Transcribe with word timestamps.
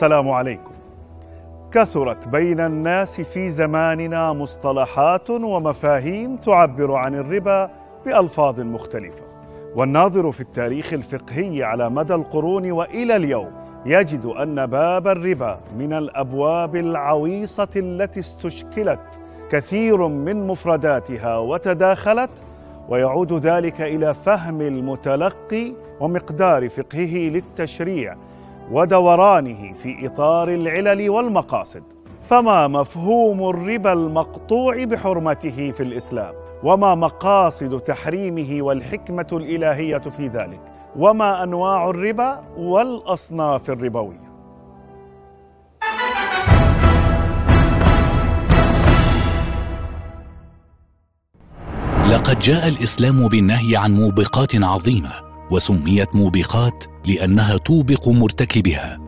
السلام 0.00 0.30
عليكم. 0.30 0.72
كثرت 1.72 2.28
بين 2.28 2.60
الناس 2.60 3.20
في 3.20 3.50
زماننا 3.50 4.32
مصطلحات 4.32 5.30
ومفاهيم 5.30 6.36
تعبر 6.36 6.94
عن 6.94 7.14
الربا 7.14 7.70
بألفاظ 8.06 8.60
مختلفة. 8.60 9.22
والناظر 9.76 10.32
في 10.32 10.40
التاريخ 10.40 10.92
الفقهي 10.92 11.62
على 11.62 11.90
مدى 11.90 12.14
القرون 12.14 12.70
وإلى 12.72 13.16
اليوم 13.16 13.50
يجد 13.86 14.26
أن 14.26 14.66
باب 14.66 15.08
الربا 15.08 15.60
من 15.78 15.92
الأبواب 15.92 16.76
العويصة 16.76 17.68
التي 17.76 18.20
استشكلت 18.20 19.22
كثير 19.50 20.08
من 20.08 20.46
مفرداتها 20.46 21.38
وتداخلت 21.38 22.30
ويعود 22.88 23.32
ذلك 23.32 23.80
إلى 23.80 24.14
فهم 24.14 24.60
المتلقي 24.60 25.72
ومقدار 26.00 26.68
فقهه 26.68 27.16
للتشريع 27.30 28.16
ودورانه 28.70 29.72
في 29.72 30.06
إطار 30.06 30.48
العلل 30.48 31.10
والمقاصد 31.10 31.82
فما 32.28 32.68
مفهوم 32.68 33.50
الربا 33.50 33.92
المقطوع 33.92 34.84
بحرمته 34.84 35.72
في 35.72 35.82
الإسلام؟ 35.82 36.34
وما 36.62 36.94
مقاصد 36.94 37.80
تحريمه 37.80 38.62
والحكمة 38.62 39.26
الإلهية 39.32 39.98
في 39.98 40.26
ذلك؟ 40.28 40.60
وما 40.96 41.42
أنواع 41.42 41.90
الربا 41.90 42.40
والأصناف 42.56 43.70
الربوية؟ 43.70 44.30
لقد 52.10 52.38
جاء 52.38 52.68
الإسلام 52.68 53.28
بالنهي 53.28 53.76
عن 53.76 53.92
موبقات 53.92 54.62
عظيمة 54.62 55.29
وسميت 55.50 56.16
موبقات 56.16 56.84
لأنها 57.06 57.56
توبق 57.56 58.08
مرتكبها. 58.08 58.98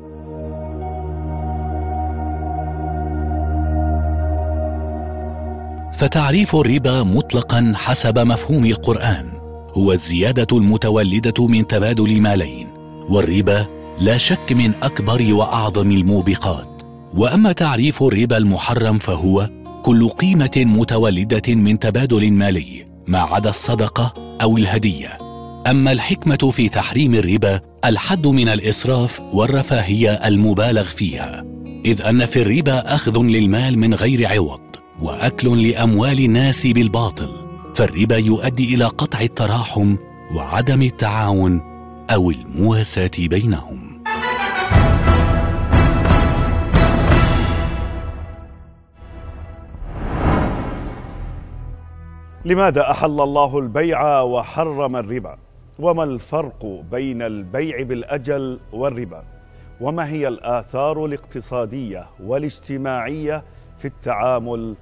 فتعريف 5.92 6.56
الربا 6.56 7.02
مطلقا 7.02 7.72
حسب 7.76 8.18
مفهوم 8.18 8.66
القرآن 8.66 9.28
هو 9.74 9.92
الزيادة 9.92 10.56
المتولدة 10.56 11.46
من 11.46 11.66
تبادل 11.66 12.20
مالين 12.20 12.66
والربا 13.08 13.66
لا 14.00 14.16
شك 14.16 14.52
من 14.52 14.74
أكبر 14.82 15.34
وأعظم 15.34 15.90
الموبقات. 15.90 16.82
وأما 17.14 17.52
تعريف 17.52 18.02
الربا 18.02 18.36
المحرم 18.36 18.98
فهو 18.98 19.50
كل 19.82 20.08
قيمة 20.08 20.50
متولدة 20.56 21.54
من 21.54 21.78
تبادل 21.78 22.32
مالي 22.32 22.86
ما 23.06 23.18
عدا 23.18 23.50
الصدقة 23.50 24.14
أو 24.42 24.56
الهدية. 24.56 25.21
أما 25.66 25.92
الحكمة 25.92 26.50
في 26.52 26.68
تحريم 26.68 27.14
الربا 27.14 27.60
الحد 27.84 28.26
من 28.26 28.48
الإسراف 28.48 29.20
والرفاهية 29.20 30.10
المبالغ 30.10 30.82
فيها 30.82 31.44
إذ 31.84 32.02
أن 32.02 32.26
في 32.26 32.42
الربا 32.42 32.94
أخذ 32.94 33.22
للمال 33.22 33.78
من 33.78 33.94
غير 33.94 34.28
عوض 34.28 34.60
وأكل 35.02 35.68
لأموال 35.68 36.24
الناس 36.24 36.66
بالباطل 36.66 37.30
فالربا 37.74 38.16
يؤدي 38.16 38.74
إلى 38.74 38.84
قطع 38.84 39.20
التراحم 39.20 39.96
وعدم 40.36 40.82
التعاون 40.82 41.60
أو 42.10 42.30
المواساة 42.30 43.10
بينهم. 43.18 44.02
لماذا 52.44 52.90
أحل 52.90 53.20
الله 53.20 53.58
البيع 53.58 54.20
وحرم 54.20 54.96
الربا؟ 54.96 55.51
وما 55.78 56.04
الفرق 56.04 56.82
بين 56.90 57.22
البيع 57.22 57.82
بالأجل 57.82 58.60
والربا؟ 58.72 59.24
وما 59.80 60.08
هي 60.08 60.28
الآثار 60.28 61.04
الاقتصادية 61.04 62.06
والاجتماعية 62.24 63.44
في 63.78 63.84
التعامل 63.84 64.74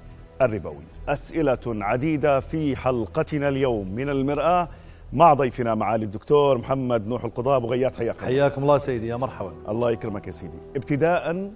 الربوي؟ 0.42 0.84
أسئلة 1.08 1.58
عديدة 1.66 2.40
في 2.40 2.76
حلقتنا 2.76 3.48
اليوم 3.48 3.94
من 3.94 4.08
المرآة. 4.08 4.68
مع 5.12 5.34
ضيفنا 5.34 5.74
معالي 5.74 6.04
الدكتور 6.04 6.58
محمد 6.58 7.08
نوح 7.08 7.24
القضاء. 7.24 7.56
أبو 7.56 7.66
غياث 7.66 7.98
حياكم 7.98 8.18
الله. 8.18 8.26
حياكم 8.26 8.62
الله 8.62 8.78
سيدي 8.78 9.06
يا 9.06 9.16
مرحبا. 9.16 9.52
الله 9.68 9.90
يكرمك 9.90 10.26
يا 10.26 10.32
سيدي. 10.32 10.58
ابتداء 10.76 11.50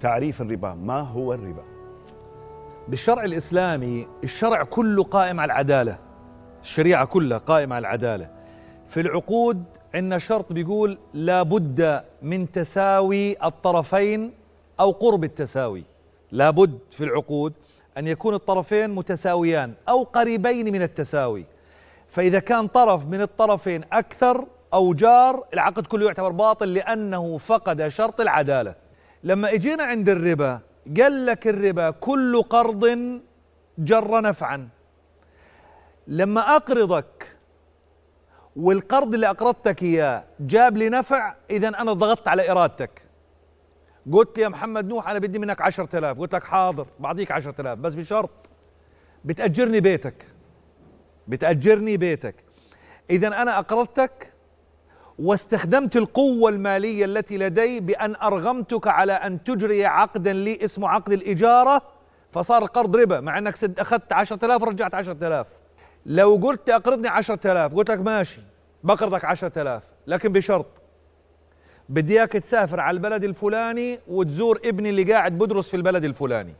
تعريف 0.00 0.42
الربا. 0.42 0.74
ما 0.74 1.00
هو 1.00 1.34
الربا؟ 1.34 1.62
بالشرع 2.88 3.24
الإسلامي 3.24 4.06
الشرع 4.24 4.62
كله 4.62 5.02
قائم 5.02 5.40
على 5.40 5.52
العدالة. 5.52 5.98
الشريعة 6.62 7.04
كلها 7.04 7.38
قائمة 7.38 7.76
على 7.76 7.82
العدالة. 7.82 8.43
في 8.88 9.00
العقود 9.00 9.64
عندنا 9.94 10.18
شرط 10.18 10.52
بيقول 10.52 10.98
لابد 11.14 12.04
من 12.22 12.52
تساوي 12.52 13.44
الطرفين 13.46 14.32
أو 14.80 14.90
قرب 14.90 15.24
التساوي. 15.24 15.84
لابد 16.32 16.78
في 16.90 17.04
العقود 17.04 17.52
أن 17.98 18.06
يكون 18.06 18.34
الطرفين 18.34 18.90
متساويان 18.90 19.74
أو 19.88 20.02
قريبين 20.02 20.72
من 20.72 20.82
التساوي. 20.82 21.44
فإذا 22.08 22.38
كان 22.38 22.66
طرف 22.66 23.06
من 23.06 23.20
الطرفين 23.20 23.84
أكثر 23.92 24.46
أو 24.74 24.94
جار 24.94 25.44
العقد 25.54 25.86
كله 25.86 26.06
يعتبر 26.06 26.30
باطل 26.30 26.74
لأنه 26.74 27.38
فقد 27.38 27.88
شرط 27.88 28.20
العدالة. 28.20 28.74
لما 29.24 29.52
إجينا 29.52 29.84
عند 29.84 30.08
الربا 30.08 30.60
قال 31.00 31.26
لك 31.26 31.46
الربا 31.46 31.90
كل 31.90 32.42
قرض 32.42 32.98
جر 33.78 34.20
نفعا. 34.20 34.68
لما 36.06 36.56
أقرضك 36.56 37.33
والقرض 38.56 39.14
اللي 39.14 39.30
أقرضتك 39.30 39.82
إياه 39.82 40.24
جاب 40.40 40.76
لي 40.76 40.88
نفع 40.88 41.34
اذا 41.50 41.68
أنا 41.68 41.92
ضغطت 41.92 42.28
على 42.28 42.50
إرادتك. 42.50 43.02
قلت 44.12 44.38
يا 44.38 44.48
محمد 44.48 44.88
نوح 44.88 45.08
أنا 45.08 45.18
بدي 45.18 45.38
منك 45.38 45.60
عشرة 45.60 45.98
آلاف. 45.98 46.18
قلت 46.18 46.34
لك 46.34 46.44
حاضر 46.44 46.86
بعطيك 47.00 47.30
عشرة 47.30 47.54
آلاف. 47.60 47.78
بس 47.78 47.94
بشرط 47.94 48.30
بتأجرني 49.24 49.80
بيتك. 49.80 50.26
بتأجرني 51.28 51.96
بيتك. 51.96 52.34
اذا 53.10 53.28
أنا 53.28 53.58
أقرضتك 53.58 54.32
واستخدمت 55.18 55.96
القوة 55.96 56.50
المالية 56.50 57.04
التي 57.04 57.38
لدي 57.38 57.80
بأن 57.80 58.14
أرغمتك 58.22 58.86
على 58.88 59.12
أن 59.12 59.44
تجري 59.44 59.86
عقدا 59.86 60.32
لي 60.32 60.64
اسمه 60.64 60.88
عقد 60.88 61.12
الإجارة 61.12 61.82
فصار 62.32 62.64
قرض 62.64 62.96
ربا 62.96 63.20
مع 63.20 63.38
أنك 63.38 63.78
أخذت 63.78 64.12
عشرة 64.12 64.44
آلاف 64.44 64.62
ورجعت 64.62 64.94
عشرة 64.94 65.26
آلاف. 65.26 65.46
لو 66.06 66.40
قلت 66.42 66.70
أقرضني 66.70 67.08
عشرة 67.08 67.52
آلاف 67.52 67.74
قلت 67.74 67.90
لك 67.90 67.98
ماشي. 67.98 68.40
بقرضك 68.84 69.24
عشرة 69.24 69.62
آلاف 69.62 69.82
لكن 70.06 70.32
بشرط. 70.32 70.66
بدي 71.88 72.18
إياك 72.18 72.32
تسافر 72.32 72.80
على 72.80 72.94
البلد 72.94 73.24
الفلاني 73.24 74.00
وتزور 74.08 74.60
ابني 74.64 74.90
اللي 74.90 75.12
قاعد 75.12 75.38
بدرس 75.38 75.68
في 75.68 75.76
البلد 75.76 76.04
الفلاني. 76.04 76.54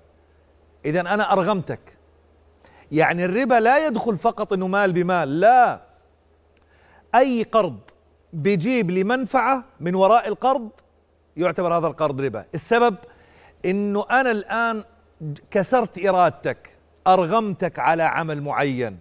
اذا 0.85 1.01
أنا 1.01 1.33
أرغمتك. 1.33 1.81
يعني 2.93 3.25
الربا 3.25 3.55
لا 3.55 3.87
يدخل 3.87 4.19
فقط 4.19 4.53
إنه 4.53 4.67
مال 4.67 4.93
بمال 4.93 5.41
لا. 5.41 5.81
أي 7.15 7.43
قرض 7.43 7.79
بيجيب 8.33 8.91
لي 8.91 9.05
منفعة 9.05 9.65
من 9.81 9.95
وراء 9.95 10.29
القرض 10.29 10.69
يعتبر 11.37 11.79
هذا 11.79 11.87
القرض 11.87 12.21
ربا. 12.21 12.45
السبب 12.55 12.97
إنه 13.65 14.07
أنا 14.11 14.31
الآن 14.31 14.85
كسرت 15.51 16.07
إرادتك 16.07 16.77
أرغمتك 17.07 17.79
على 17.79 18.03
عمل 18.03 18.43
معين. 18.43 18.99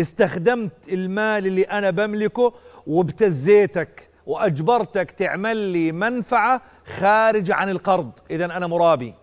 استخدمت 0.00 0.72
المال 0.88 1.46
اللي 1.46 1.62
أنا 1.62 1.90
بملكه 1.90 2.52
وابتزيتك 2.86 4.08
وأجبرتك 4.26 5.10
تعمل 5.10 5.56
لي 5.56 5.92
منفعة 5.92 6.62
خارج 6.84 7.50
عن 7.50 7.68
القرض. 7.68 8.10
اذا 8.30 8.44
أنا 8.44 8.66
مرابي. 8.66 9.14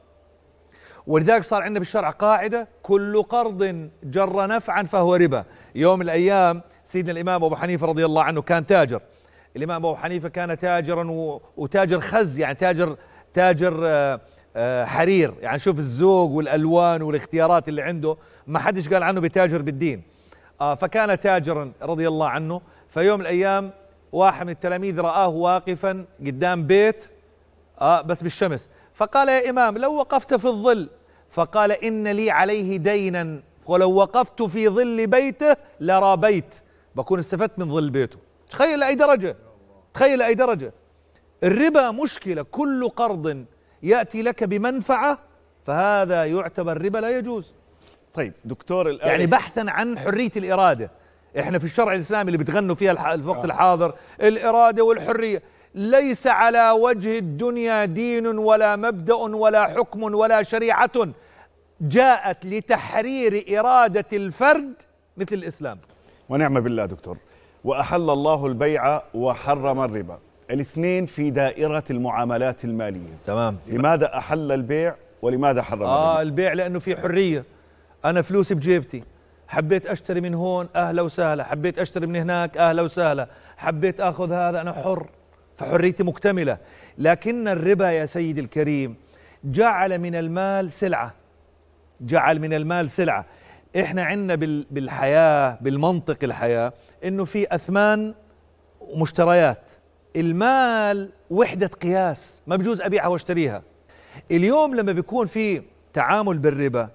ولذلك 1.07 1.43
صار 1.43 1.61
عندنا 1.61 1.79
بالشرع 1.79 2.09
قاعدة 2.09 2.67
كل 2.83 3.23
قرض 3.23 3.89
جر 4.03 4.47
نفعا 4.47 4.83
فهو 4.83 5.15
ربا. 5.15 5.45
يوم 5.75 5.99
من 5.99 6.05
الأيام 6.05 6.61
سيدنا 6.85 7.11
الإمام 7.11 7.43
أبو 7.43 7.55
حنيفة 7.55 7.87
رضي 7.87 8.05
الله 8.05 8.23
عنه 8.23 8.41
كان 8.41 8.65
تاجر. 8.65 9.01
الإمام 9.57 9.85
أبو 9.85 9.95
حنيفة 9.95 10.29
كان 10.29 10.59
تاجرا 10.59 11.03
وتاجر 11.57 11.99
خز 11.99 12.39
يعني 12.39 12.55
تاجر 12.55 12.97
تاجر 13.33 14.19
حرير. 14.85 15.33
يعني 15.41 15.59
شوف 15.59 15.77
الذوق 15.77 16.31
والألوان 16.31 17.01
والاختيارات 17.01 17.69
اللي 17.69 17.81
عنده. 17.81 18.17
ما 18.47 18.59
حدش 18.59 18.89
قال 18.89 19.03
عنه 19.03 19.21
بتاجر 19.21 19.61
بالدين. 19.61 19.99
آه 19.99 20.18
فكان 20.59 21.19
تاجرا 21.19 21.71
رضي 21.81 22.07
الله 22.07 22.29
عنه. 22.29 22.61
فيوم 22.89 23.19
من 23.19 23.25
الأيام 23.25 23.71
واحد 24.11 24.45
من 24.45 24.51
التلاميذ 24.51 24.99
رآه 24.99 25.27
واقفا 25.27 26.05
قدام 26.19 26.67
بيت 26.67 27.09
آه 27.81 28.01
بس 28.01 28.23
بالشمس. 28.23 28.69
فقال 28.93 29.29
يا 29.29 29.49
إمام 29.49 29.77
لو 29.77 29.95
وقفت 29.95 30.33
في 30.33 30.45
الظل 30.45 30.89
فقال 31.29 31.71
إن 31.71 32.07
لي 32.07 32.31
عليه 32.31 32.77
دينا 32.77 33.41
ولو 33.65 33.93
وقفت 33.93 34.41
في 34.41 34.69
ظل 34.69 35.07
بيته 35.07 35.55
لرابيت 35.79 36.55
بكون 36.95 37.19
استفدت 37.19 37.59
من 37.59 37.69
ظل 37.69 37.89
بيته. 37.89 38.17
تخيل 38.49 38.83
أي 38.83 38.95
درجة 38.95 39.35
تخيل 39.93 40.21
أي 40.21 40.35
درجة. 40.35 40.73
الربا 41.43 41.91
مشكلة 41.91 42.41
كل 42.41 42.89
قرض 42.89 43.45
يأتي 43.83 44.21
لك 44.21 44.43
بمنفعة 44.43 45.19
فهذا 45.65 46.25
يعتبر 46.25 46.81
ربا 46.81 46.97
لا 46.97 47.17
يجوز. 47.17 47.53
طيب 48.13 48.33
دكتور 48.45 48.89
الآن 48.89 49.09
يعني 49.09 49.25
بحثا 49.25 49.65
عن 49.67 49.99
حرية 49.99 50.31
الإرادة. 50.37 50.91
إحنا 51.39 51.59
في 51.59 51.65
الشرع 51.65 51.93
الإسلامي 51.93 52.27
اللي 52.31 52.37
بتغنوا 52.43 52.75
فيها 52.75 53.13
الوقت 53.13 53.45
الحاضر 53.45 53.93
الإرادة 54.21 54.83
والحرية. 54.83 55.41
ليس 55.75 56.27
على 56.27 56.71
وجه 56.71 57.17
الدنيا 57.17 57.85
دين 57.85 58.27
ولا 58.27 58.75
مبدأ 58.75 59.13
ولا 59.13 59.67
حكم 59.67 60.03
ولا 60.03 60.43
شريعة. 60.43 61.07
جاءت 61.81 62.45
لتحرير 62.45 63.59
إرادة 63.59 64.05
الفرد 64.13 64.73
مثل 65.17 65.35
الإسلام. 65.35 65.77
ونعم 66.29 66.59
بالله 66.59 66.85
دكتور. 66.85 67.17
وأحل 67.63 68.09
الله 68.09 68.45
البيع 68.45 69.01
وحرم 69.13 69.79
الربا. 69.81 70.19
الاثنين 70.51 71.05
في 71.05 71.29
دائرة 71.29 71.83
المعاملات 71.89 72.65
المالية. 72.65 73.17
تمام. 73.27 73.57
لماذا 73.67 74.17
أحل 74.17 74.51
البيع 74.51 74.95
ولماذا 75.21 75.61
حرم 75.61 75.83
آه 75.83 76.11
الربا 76.11 76.21
البيع 76.21 76.53
لأنه 76.53 76.79
في 76.79 76.97
حرية. 76.97 77.43
أنا 78.05 78.21
فلوسي 78.21 78.55
بجيبتي. 78.55 79.03
حبيت 79.47 79.85
أشتري 79.85 80.21
من 80.21 80.33
هون 80.33 80.69
أهلا 80.75 81.01
وسهلا. 81.01 81.43
حبيت 81.43 81.79
أشتري 81.79 82.07
من 82.07 82.15
هناك 82.15 82.57
أهلا 82.57 82.81
وسهلا. 82.81 83.27
حبيت 83.57 84.01
أخذ 84.01 84.31
هذا 84.31 84.61
أنا 84.61 84.73
حر. 84.73 85.09
فحريتي 85.57 86.03
مكتملة. 86.03 86.57
لكن 86.97 87.47
الربا 87.47 87.91
يا 87.91 88.05
سيدي 88.05 88.41
الكريم 88.41 88.95
جعل 89.43 89.97
من 89.97 90.15
المال 90.15 90.71
سلعة. 90.71 91.13
جعل 92.01 92.39
من 92.39 92.53
المال 92.53 92.89
سلعة. 92.89 93.25
إحنا 93.79 94.03
عندنا 94.03 94.35
بالحياة 94.71 95.57
بالمنطق 95.61 96.17
الحياة 96.23 96.73
إنه 97.03 97.25
في 97.25 97.55
أثمان 97.55 98.13
ومشتريات. 98.81 99.61
المال 100.15 101.09
وحدة 101.29 101.67
قياس. 101.67 102.41
ما 102.47 102.55
بجوز 102.55 102.81
أبيعها 102.81 103.07
وأشتريها. 103.07 103.61
اليوم 104.31 104.75
لما 104.75 104.91
بيكون 104.91 105.27
في 105.27 105.61
تعامل 105.93 106.37
بالربا 106.37 106.89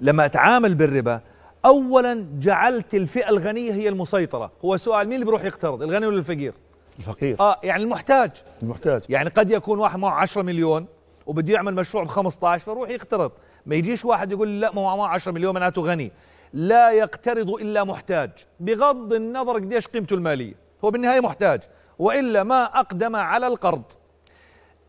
لما 0.00 0.24
أتعامل 0.24 0.74
بالربا 0.74 1.20
اولا 1.64 2.26
جعلت 2.38 2.94
الفئة 2.94 3.28
الغنية 3.28 3.72
هي 3.72 3.88
المسيطرة. 3.88 4.52
هو 4.64 4.76
سؤال 4.76 5.06
مين 5.06 5.14
اللي 5.14 5.24
بيروح 5.24 5.44
يقترض 5.44 5.82
الغني 5.82 6.06
ولا 6.06 6.18
الفقير؟ 6.18 6.54
الفقير. 6.98 7.40
آه 7.40 7.60
يعني 7.62 7.82
المحتاج. 7.82 8.30
المحتاج. 8.62 9.02
يعني 9.08 9.30
قد 9.30 9.50
يكون 9.50 9.78
واحد 9.78 9.98
معه 9.98 10.20
10 10.20 10.42
مليون 10.42 10.86
وبده 11.26 11.52
يعمل 11.52 11.74
مشروع 11.74 12.04
ب 12.04 12.06
15 12.06 12.64
فيروح 12.64 12.90
يقترض. 12.90 13.32
ما 13.66 13.74
يجيش 13.74 14.04
واحد 14.04 14.32
يقول 14.32 14.60
لا 14.60 14.72
ما 14.72 14.80
هو 14.80 14.96
معه 14.96 15.08
10 15.08 15.32
مليون 15.32 15.54
معناته 15.54 15.82
غني. 15.82 16.12
لا 16.52 16.90
يقترض 16.90 17.50
إلا 17.50 17.84
محتاج. 17.84 18.30
بغض 18.60 19.12
النظر 19.12 19.54
قديش 19.54 19.86
قيمته 19.86 20.14
المالية. 20.14 20.54
هو 20.84 20.90
بالنهاية 20.90 21.20
محتاج. 21.20 21.60
وإلا 21.98 22.42
ما 22.42 22.64
أقدم 22.64 23.16
على 23.16 23.46
القرض. 23.46 23.82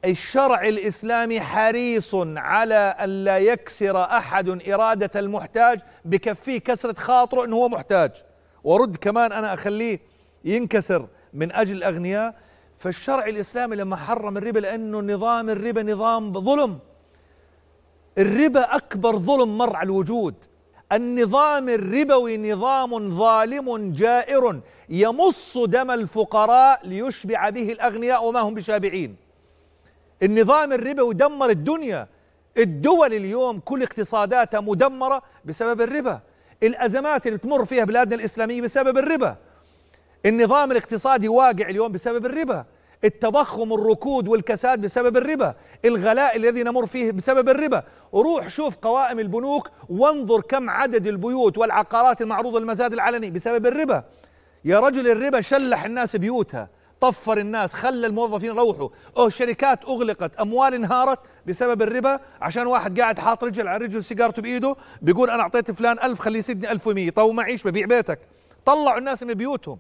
الشرع 0.06 0.62
الإسلامي 0.62 1.42
حريص 1.42 2.16
على 2.36 2.76
أن 2.76 3.24
لا 3.24 3.38
يكسر 3.38 4.04
أحد 4.04 4.70
إرادة 4.70 5.20
المحتاج 5.20 5.80
بكفيه 6.06 6.58
كسرة 6.58 6.94
خاطره 7.00 7.46
إنه 7.46 7.56
هو 7.56 7.70
محتاج. 7.70 8.12
ورد 8.64 8.96
كمان 8.96 9.32
أنا 9.32 9.54
أخليه 9.54 10.00
ينكسر 10.46 11.08
من 11.34 11.52
أجل 11.52 11.76
الأغنياء. 11.78 12.36
فالشرع 12.78 13.26
الإسلامي 13.26 13.76
لما 13.76 13.96
حرم 13.96 14.38
الربا 14.38 14.60
لأنه 14.60 15.02
نظام 15.02 15.50
الربا 15.50 15.84
نظام 15.84 16.34
ظلم. 16.34 16.80
الربا 18.18 18.76
أكبر 18.76 19.18
ظلم 19.18 19.58
مر 19.58 19.76
على 19.76 19.86
الوجود. 19.86 20.36
النظام 20.92 21.70
الربوي 21.70 22.38
نظام 22.38 23.18
ظالم 23.18 23.92
جائر 23.92 24.60
يمص 24.90 25.58
دم 25.58 25.92
الفقراء 25.92 26.88
ليشبع 26.88 27.50
به 27.50 27.72
الأغنياء 27.72 28.26
وما 28.26 28.40
هم 28.40 28.54
بشابعين. 28.54 29.25
النظام 30.24 30.74
الربوي 30.74 31.14
دمر 31.14 31.50
الدنيا. 31.50 32.08
الدول 32.58 33.14
اليوم 33.14 33.60
كل 33.60 33.84
اقتصاداتها 33.84 34.60
مدمرة 34.60 35.22
بسبب 35.46 35.82
الربا. 35.82 36.20
الأزمات 36.64 37.28
اللي 37.28 37.38
تمر 37.38 37.66
فيها 37.66 37.84
بلادنا 37.84 38.16
الإسلامية 38.16 38.62
بسبب 38.62 38.98
الربا. 38.98 39.36
النظام 40.26 40.72
الاقتصادي 40.72 41.28
واقع 41.28 41.70
اليوم 41.70 41.92
بسبب 41.92 42.26
الربا. 42.26 42.66
التضخم 43.04 43.74
الركود 43.74 44.28
والكساد 44.28 44.82
بسبب 44.82 45.18
الربا. 45.18 45.56
الغلاء 45.86 46.36
الذي 46.36 46.64
نمر 46.64 46.86
فيه 46.86 47.12
بسبب 47.12 47.50
الربا. 47.50 47.84
وروح 48.12 48.48
شوف 48.48 48.78
قوائم 48.78 49.20
البنوك 49.20 49.70
وانظر 49.90 50.42
كم 50.42 50.70
عدد 50.70 51.08
البيوت 51.08 51.58
والعقارات 51.58 52.22
المعروضة 52.22 52.60
للمزاد 52.60 52.94
العلني 52.94 53.32
بسبب 53.32 53.66
الربا. 53.66 54.04
يا 54.66 54.80
رجل 54.80 55.08
الربا 55.08 55.42
شلح 55.42 55.86
الناس 55.86 56.16
بيوتها. 56.16 56.70
طفر 57.06 57.38
الناس 57.38 57.74
خلى 57.74 58.08
الموظفين 58.08 58.50
يروحوا. 58.50 58.90
أو 59.18 59.30
شركات 59.30 59.86
أغلقت 59.86 60.36
أموال 60.36 60.74
انهارت 60.74 61.20
بسبب 61.46 61.82
الربا 61.82 62.20
عشان 62.42 62.68
واحد 62.68 63.00
قاعد 63.00 63.20
حاط 63.20 63.44
رجل 63.44 63.68
على 63.68 63.86
رجل 63.86 64.04
سيجارته 64.04 64.42
بإيده 64.42 64.76
بيقول 65.02 65.30
أنا 65.30 65.42
أعطيت 65.42 65.72
فلان 65.72 66.00
ألف 66.00 66.20
خليه 66.20 66.40
يسدني 66.40 66.72
ألف 66.72 66.88
ومية 66.88 67.10
طيب 67.10 67.34
معيش 67.34 67.68
ببيع 67.68 67.86
بيتك. 67.86 68.20
طلعوا 68.66 68.98
الناس 68.98 69.24
من 69.24 69.34
بيوتهم. 69.34 69.78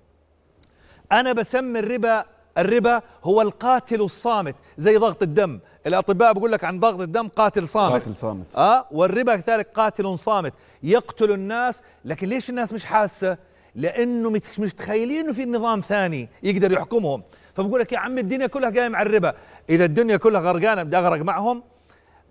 أنا 1.11 1.33
بسمي 1.33 1.79
الربا 1.79 2.25
الربا 2.57 3.01
هو 3.23 3.41
القاتل 3.41 4.01
الصامت 4.01 4.55
زي 4.77 4.97
ضغط 4.97 5.23
الدم. 5.23 5.59
الأطباء 5.87 6.33
بيقول 6.33 6.51
لك 6.51 6.63
عن 6.63 6.79
ضغط 6.79 7.01
الدم 7.01 7.27
قاتل 7.27 7.67
صامت. 7.67 7.91
قاتل 7.91 8.15
صامت. 8.15 8.55
آه 8.55 8.85
والربا 8.91 9.35
كذلك 9.35 9.67
قاتل 9.75 10.17
صامت. 10.17 10.53
يقتل 10.83 11.31
الناس 11.31 11.81
لكن 12.05 12.27
ليش 12.27 12.49
الناس 12.49 12.73
مش 12.73 12.85
حاسة؟ 12.85 13.37
لأنه 13.75 14.29
مش 14.29 14.59
متخيلين 14.59 15.19
إنه 15.19 15.33
في 15.33 15.45
نظام 15.45 15.79
ثاني 15.79 16.29
يقدر 16.43 16.71
يحكمهم. 16.71 17.23
فبقول 17.53 17.79
لك 17.79 17.91
يا 17.91 17.99
عم 17.99 18.17
الدنيا 18.17 18.47
كلها 18.47 18.69
قايمه 18.69 18.97
على 18.97 19.09
الربا. 19.09 19.33
إذا 19.69 19.85
الدنيا 19.85 20.17
كلها 20.17 20.41
غرقانة 20.41 20.83
بدي 20.83 20.97
أغرق 20.97 21.21
معهم. 21.21 21.63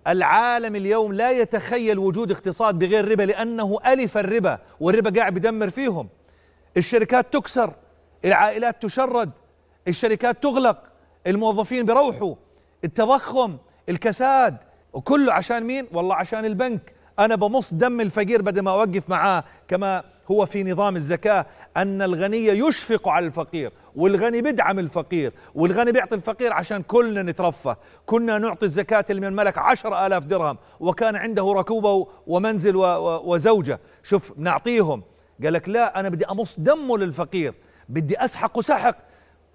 العالم 0.07 0.75
اليوم 0.75 1.13
لا 1.13 1.31
يتخيل 1.31 1.99
وجود 1.99 2.31
اقتصاد 2.31 2.79
بغير 2.79 3.11
ربا 3.11 3.23
لأنه 3.23 3.79
ألف 3.85 4.17
الربا 4.17 4.59
والربا 4.79 5.19
قاعد 5.19 5.33
بدمر 5.33 5.69
فيهم. 5.69 6.09
الشركات 6.77 7.33
تكسر 7.33 7.73
العائلات 8.25 8.83
تشرد 8.83 9.31
الشركات 9.87 10.43
تغلق 10.43 10.83
الموظفين 11.27 11.85
بيروحوا 11.85 12.35
التضخم 12.83 13.57
الكساد. 13.89 14.57
وكله 14.93 15.33
عشان 15.33 15.63
مين؟ 15.63 15.87
والله 15.93 16.15
عشان 16.15 16.45
البنك. 16.45 16.93
أنا 17.19 17.35
بمص 17.35 17.73
دم 17.73 18.01
الفقير 18.01 18.41
بدل 18.41 18.61
ما 18.61 18.71
أوقف 18.71 19.09
معاه 19.09 19.43
كما 19.67 20.03
هو 20.31 20.45
في 20.45 20.63
نظام 20.63 20.95
الزكاة 20.95 21.45
أن 21.77 22.01
الغني 22.01 22.47
يشفق 22.47 23.09
على 23.09 23.25
الفقير 23.25 23.71
والغني 23.95 24.41
بدعم 24.41 24.79
الفقير 24.79 25.33
والغني 25.55 25.91
بيعطي 25.91 26.15
الفقير 26.15 26.53
عشان 26.53 26.81
كلنا 26.81 27.23
نترفه. 27.23 27.77
كنا 28.05 28.37
نعطي 28.37 28.65
الزكاة 28.65 29.05
من 29.09 29.23
الملك 29.23 29.57
عشر 29.57 30.05
آلاف 30.05 30.25
درهم 30.25 30.57
وكان 30.79 31.15
عنده 31.15 31.53
ركوبة 31.53 32.07
ومنزل 32.27 32.75
وزوجة. 33.25 33.79
شوف 34.03 34.33
نعطيهم. 34.37 35.03
قال 35.43 35.53
لك 35.53 35.69
لا 35.69 35.99
أنا 35.99 36.09
بدي 36.09 36.25
أمص 36.25 36.59
دمه 36.59 36.97
للفقير 36.97 37.53
بدي 37.89 38.25
أسحق 38.25 38.59
سحق 38.59 38.97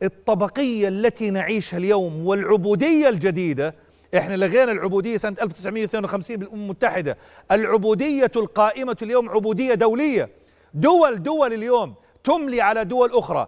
الطبقية 0.02 0.88
التي 0.88 1.30
نعيشها 1.30 1.76
اليوم 1.76 2.26
والعبودية 2.26 3.08
الجديدة 3.08 3.74
إحنا 4.16 4.36
لغينا 4.36 4.72
العبودية 4.72 5.16
سنة 5.16 5.36
1952 5.42 6.36
بالأمم 6.36 6.62
المتحدة. 6.62 7.16
العبودية 7.50 8.30
القائمة 8.36 8.96
اليوم 9.02 9.28
عبودية 9.28 9.74
دولية. 9.74 10.28
دول 10.74 11.22
دول 11.22 11.52
اليوم 11.52 11.94
تملي 12.24 12.60
على 12.60 12.84
دول 12.84 13.10
أخرى 13.12 13.46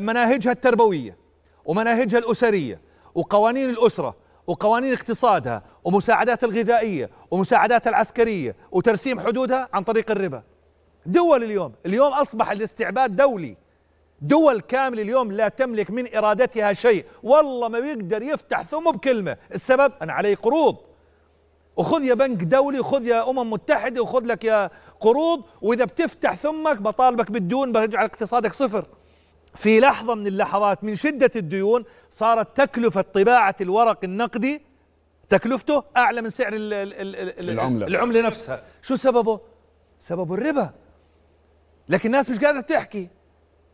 مناهجها 0.00 0.52
التربوية 0.52 1.16
ومناهجها 1.64 2.18
الأسرية 2.18 2.80
وقوانين 3.14 3.70
الأسرة 3.70 4.16
وقوانين 4.46 4.92
اقتصادها 4.92 5.62
ومساعدات 5.84 6.44
الغذائية 6.44 7.10
ومساعدات 7.30 7.88
العسكرية 7.88 8.56
وترسيم 8.70 9.20
حدودها 9.20 9.68
عن 9.72 9.82
طريق 9.82 10.10
الربا. 10.10 10.42
دول 11.06 11.44
اليوم 11.44 11.72
اليوم 11.86 12.12
أصبح 12.12 12.50
الاستعباد 12.50 13.16
دولي. 13.16 13.56
دول 14.20 14.60
كاملة 14.60 15.02
اليوم 15.02 15.32
لا 15.32 15.48
تملك 15.48 15.90
من 15.90 16.16
إرادتها 16.16 16.72
شيء. 16.72 17.04
والله 17.22 17.68
ما 17.68 17.80
بيقدر 17.80 18.22
يفتح 18.22 18.62
ثمه 18.62 18.92
بكلمة. 18.92 19.36
السبب؟ 19.54 19.92
أنا 20.02 20.12
علي 20.12 20.34
قروض. 20.34 20.76
وخذ 21.78 22.02
يا 22.04 22.14
بنك 22.14 22.42
دولي 22.42 22.80
وخذ 22.80 23.06
يا 23.06 23.30
أمم 23.30 23.50
متحدة 23.50 24.02
وخذ 24.02 24.24
لك 24.24 24.44
يا 24.44 24.70
قروض 25.00 25.44
وإذا 25.62 25.84
بتفتح 25.84 26.34
ثمك 26.34 26.76
بطالبك 26.76 27.30
بالديون 27.30 27.72
بجعل 27.72 28.04
اقتصادك 28.04 28.52
صفر. 28.52 28.86
في 29.54 29.80
لحظة 29.80 30.14
من 30.14 30.26
اللحظات 30.26 30.84
من 30.84 30.96
شدة 30.96 31.30
الديون 31.36 31.84
صارت 32.10 32.60
تكلفة 32.60 33.00
طباعة 33.00 33.56
الورق 33.60 33.98
النقدي 34.04 34.62
تكلفته 35.28 35.84
أعلى 35.96 36.22
من 36.22 36.30
سعر 36.30 36.52
ال 36.52 36.72
ال 36.72 37.16
ال 37.16 37.50
العملة. 37.50 37.86
العملة 37.86 38.20
نفسها. 38.22 38.62
شو 38.82 38.96
سببه؟ 38.96 39.40
سببه 40.00 40.34
الربا. 40.34 40.70
لكن 41.88 42.06
الناس 42.06 42.30
مش 42.30 42.38
قادرة 42.38 42.60
تحكي. 42.60 43.08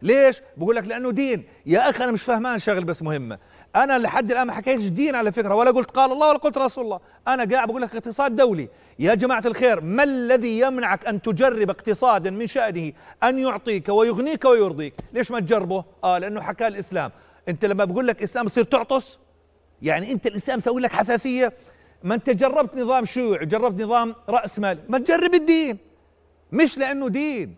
ليش؟ 0.02 0.42
بقول 0.56 0.76
لك 0.76 0.86
لأنه 0.88 1.10
دين. 1.10 1.44
يا 1.66 1.90
أخي 1.90 2.04
أنا 2.04 2.12
مش 2.12 2.22
فهمان 2.22 2.58
شغل 2.58 2.84
بس 2.84 3.02
مهمة. 3.02 3.38
أنا 3.76 3.98
لحد 3.98 4.30
الآن 4.30 4.46
ما 4.46 4.52
حكيتش 4.52 4.84
دين 4.84 5.14
على 5.14 5.32
فكرة 5.32 5.54
ولا 5.54 5.70
قلت 5.70 5.90
قال 5.90 6.12
الله 6.12 6.28
ولا 6.28 6.38
قلت 6.38 6.58
رسول 6.58 6.84
الله. 6.84 7.00
أنا 7.28 7.44
قاعد 7.44 7.68
بقول 7.68 7.82
لك 7.82 7.96
اقتصاد 7.96 8.36
دولي. 8.36 8.68
يا 8.98 9.14
جماعة 9.14 9.42
الخير 9.46 9.80
ما 9.80 10.02
الذي 10.02 10.58
يمنعك 10.58 11.06
أن 11.06 11.22
تجرب 11.22 11.70
اقتصادا 11.70 12.30
من 12.30 12.46
شأنه 12.46 12.92
أن 13.22 13.38
يعطيك 13.38 13.88
ويغنيك 13.88 14.44
ويرضيك؟ 14.44 14.94
ليش 15.12 15.30
ما 15.30 15.40
تجربه؟ 15.40 15.84
آه 16.04 16.18
لأنه 16.18 16.40
حكى 16.40 16.66
الإسلام. 16.66 17.10
أنت 17.48 17.64
لما 17.64 17.84
بقول 17.84 18.06
لك 18.06 18.22
إسلام 18.22 18.46
تصير 18.46 18.64
تعطس؟ 18.64 19.18
يعني 19.82 20.12
أنت 20.12 20.26
الإسلام 20.26 20.58
مسوي 20.58 20.80
لك 20.82 20.92
حساسية؟ 20.92 21.52
ما 22.02 22.14
أنت 22.14 22.30
جربت 22.30 22.76
نظام 22.76 23.04
شيوعي 23.04 23.46
جربت 23.46 23.82
نظام 23.82 24.14
رأس 24.28 24.58
مال 24.58 24.78
ما 24.88 24.98
تجرب 24.98 25.34
الدين. 25.34 25.78
مش 26.52 26.78
لأنه 26.78 27.08
دين. 27.08 27.56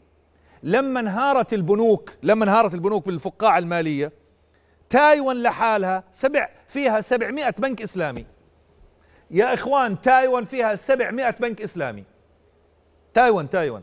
لما 0.63 1.01
انهارت 1.01 1.53
البنوك 1.53 2.13
لما 2.23 2.45
انهارت 2.45 2.75
البنوك 2.75 3.07
بالفقاعة 3.07 3.59
المالية 3.59 4.13
تايوان 4.91 5.43
لحالها 5.43 6.05
سبع 6.13 6.49
فيها 6.69 7.01
700 7.01 7.51
بنك 7.51 7.83
إسلامي. 7.83 8.27
يا 9.31 9.55
إخوان 9.55 10.01
تايوان 10.01 10.45
فيها 10.45 10.75
700 10.75 11.31
بنك 11.31 11.63
إسلامي. 11.63 12.05
تايوان 13.15 13.51
تايوان. 13.51 13.83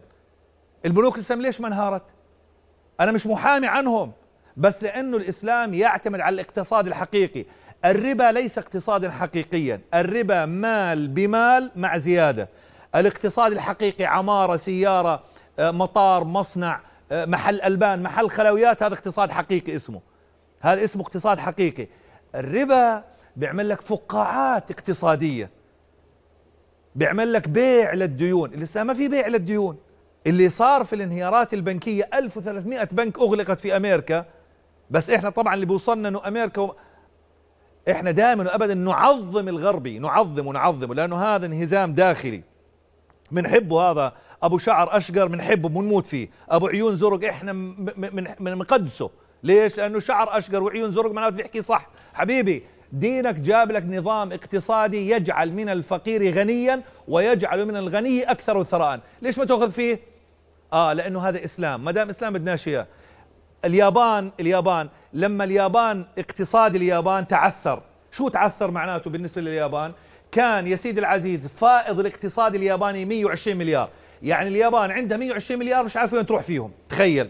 البنوك 0.86 1.16
الإسلامية 1.16 1.46
ليش 1.46 1.62
ما 1.62 1.68
انهارت؟ 1.68 2.04
أنا 3.00 3.12
مش 3.12 3.28
محامي 3.28 3.68
عنهم 3.68 4.12
بس 4.58 4.84
لأنه 4.84 5.18
الإسلام 5.18 5.74
يعتمد 5.74 6.20
على 6.20 6.34
الاقتصاد 6.34 6.88
الحقيقي. 6.88 7.46
الربا 7.86 8.32
ليس 8.32 8.58
اقتصادا 8.58 9.12
حقيقيا 9.12 9.82
الربا 9.94 10.46
مال 10.46 11.08
بمال 11.08 11.72
مع 11.76 11.98
زيادة. 11.98 12.50
الاقتصاد 12.96 13.52
الحقيقي 13.52 14.06
عمارة 14.06 14.56
سيارة 14.56 15.24
آه، 15.60 15.72
مطار 15.72 16.24
مصنع 16.24 16.80
آه، 17.12 17.26
محل 17.26 17.62
ألبان 17.62 18.04
محل 18.04 18.30
خلويات 18.30 18.84
هذا 18.84 18.94
اقتصاد 18.94 19.32
حقيقي 19.32 19.76
اسمه. 19.76 20.02
هذا 20.64 20.84
اسمه 20.84 21.02
اقتصاد 21.02 21.40
حقيقي. 21.40 21.88
الربا 22.36 23.04
بيعمل 23.36 23.70
لك 23.70 23.82
فقاعات 23.82 24.72
اقتصادية. 24.72 25.50
بيعمل 26.96 27.34
لك 27.34 27.50
بيع 27.50 27.94
للديون. 27.94 28.54
الإسلام 28.54 28.88
ما 28.88 28.94
في 28.94 29.08
بيع 29.08 29.28
للديون. 29.28 29.78
اللي 30.28 30.50
صار 30.50 30.84
في 30.84 30.96
الانهيارات 30.96 31.54
البنكية 31.54 32.10
1300 32.14 32.84
بنك 32.84 33.20
أغلقت 33.20 33.60
في 33.60 33.78
أمريكا. 33.78 34.26
بس 34.90 35.10
إحنا 35.10 35.30
طبعا 35.30 35.54
اللي 35.54 35.66
بيوصلنا 35.66 36.08
أنه 36.08 36.28
أمريكا 36.28 36.62
و... 36.62 36.76
إحنا 37.92 38.12
دائما 38.12 38.44
وأبدا 38.44 38.74
نعظم 38.74 39.48
الغربي. 39.48 40.00
نعظم 40.00 40.48
ونعظم 40.48 40.94
لأنه 40.94 41.24
هذا 41.24 41.46
انهزام 41.46 41.94
داخلي. 41.94 42.44
بنحبه 43.32 43.92
هذا 43.92 44.14
أبو 44.44 44.58
شعر 44.58 44.98
أشقر 44.98 45.28
بنحبه 45.28 45.70
بنموت 45.70 46.06
فيه. 46.06 46.30
أبو 46.50 46.68
عيون 46.68 46.96
زرق 46.96 47.44
من 48.40 48.56
مقدسه. 48.56 49.10
ليش؟ 49.44 49.78
لأنه 49.78 50.00
شعر 50.00 50.38
أشقر 50.38 50.64
وعيون 50.64 50.92
زرق 50.92 51.12
معناته 51.12 51.36
بيحكي 51.36 51.62
صح. 51.62 51.88
حبيبي 52.14 52.64
دينك 52.92 53.36
جاب 53.36 53.72
لك 53.72 53.84
نظام 53.86 54.32
اقتصادي 54.32 55.10
يجعل 55.10 55.52
من 55.52 55.70
الفقير 55.70 56.32
غنيا 56.34 56.82
ويجعل 57.08 57.66
من 57.66 57.76
الغني 57.76 58.24
أكثر 58.24 58.64
ثراء. 58.64 59.00
ليش 59.22 59.38
ما 59.38 59.46
تأخذ 59.46 59.72
فيه؟ 59.72 60.00
آه 60.74 60.94
لأنه 60.94 61.28
هذا 61.28 61.44
إسلام. 61.44 61.84
ما 61.84 61.92
دام 61.92 62.10
إسلام 62.10 62.34
بدناش 62.34 62.68
إياه. 62.68 62.88
اليابان 63.66 64.32
اليابان 64.40 64.90
لما 65.14 65.44
اليابان 65.44 66.06
اقتصاد 66.18 66.76
اليابان 66.76 67.28
تعثر. 67.28 67.82
شو 68.12 68.30
تعثر 68.30 68.72
معناته 68.72 69.10
بالنسبة 69.10 69.42
لليابان؟ 69.42 69.92
كان 70.32 70.68
يا 70.68 70.76
سيدي 70.76 71.00
العزيز 71.00 71.48
فائض 71.48 72.00
الاقتصاد 72.00 72.56
الياباني 72.56 73.06
120 73.06 73.58
مليار. 73.58 73.90
يعني 74.24 74.48
اليابان 74.50 74.92
عندها 74.92 75.18
120 75.18 75.60
مليار 75.60 75.84
مش 75.84 75.98
عارف 75.98 76.14
وين 76.14 76.26
تروح 76.26 76.44
فيهم. 76.44 76.72
تخيل. 76.90 77.30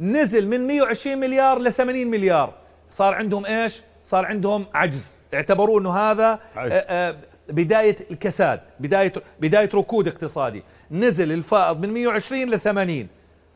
نزل 0.00 0.48
من 0.48 0.66
120 0.66 1.18
مليار 1.18 1.58
ل 1.58 1.72
80 1.72 2.06
مليار. 2.06 2.54
صار 2.90 3.14
عندهم 3.14 3.46
إيش؟ 3.46 3.82
صار 4.04 4.26
عندهم 4.26 4.66
عجز. 4.74 5.20
اعتبروه 5.34 5.80
إنه 5.80 5.96
هذا 5.96 6.40
عجز. 6.56 6.72
آه، 6.72 6.76
آه، 6.76 7.16
بداية 7.48 7.96
الكساد 8.10 8.60
بداية 8.80 9.12
بداية 9.40 9.70
ركود 9.74 10.08
اقتصادي. 10.08 10.62
نزل 10.90 11.32
الفائض 11.32 11.80
من 11.80 11.92
120 11.92 12.50
ل 12.50 12.60
80 12.60 13.08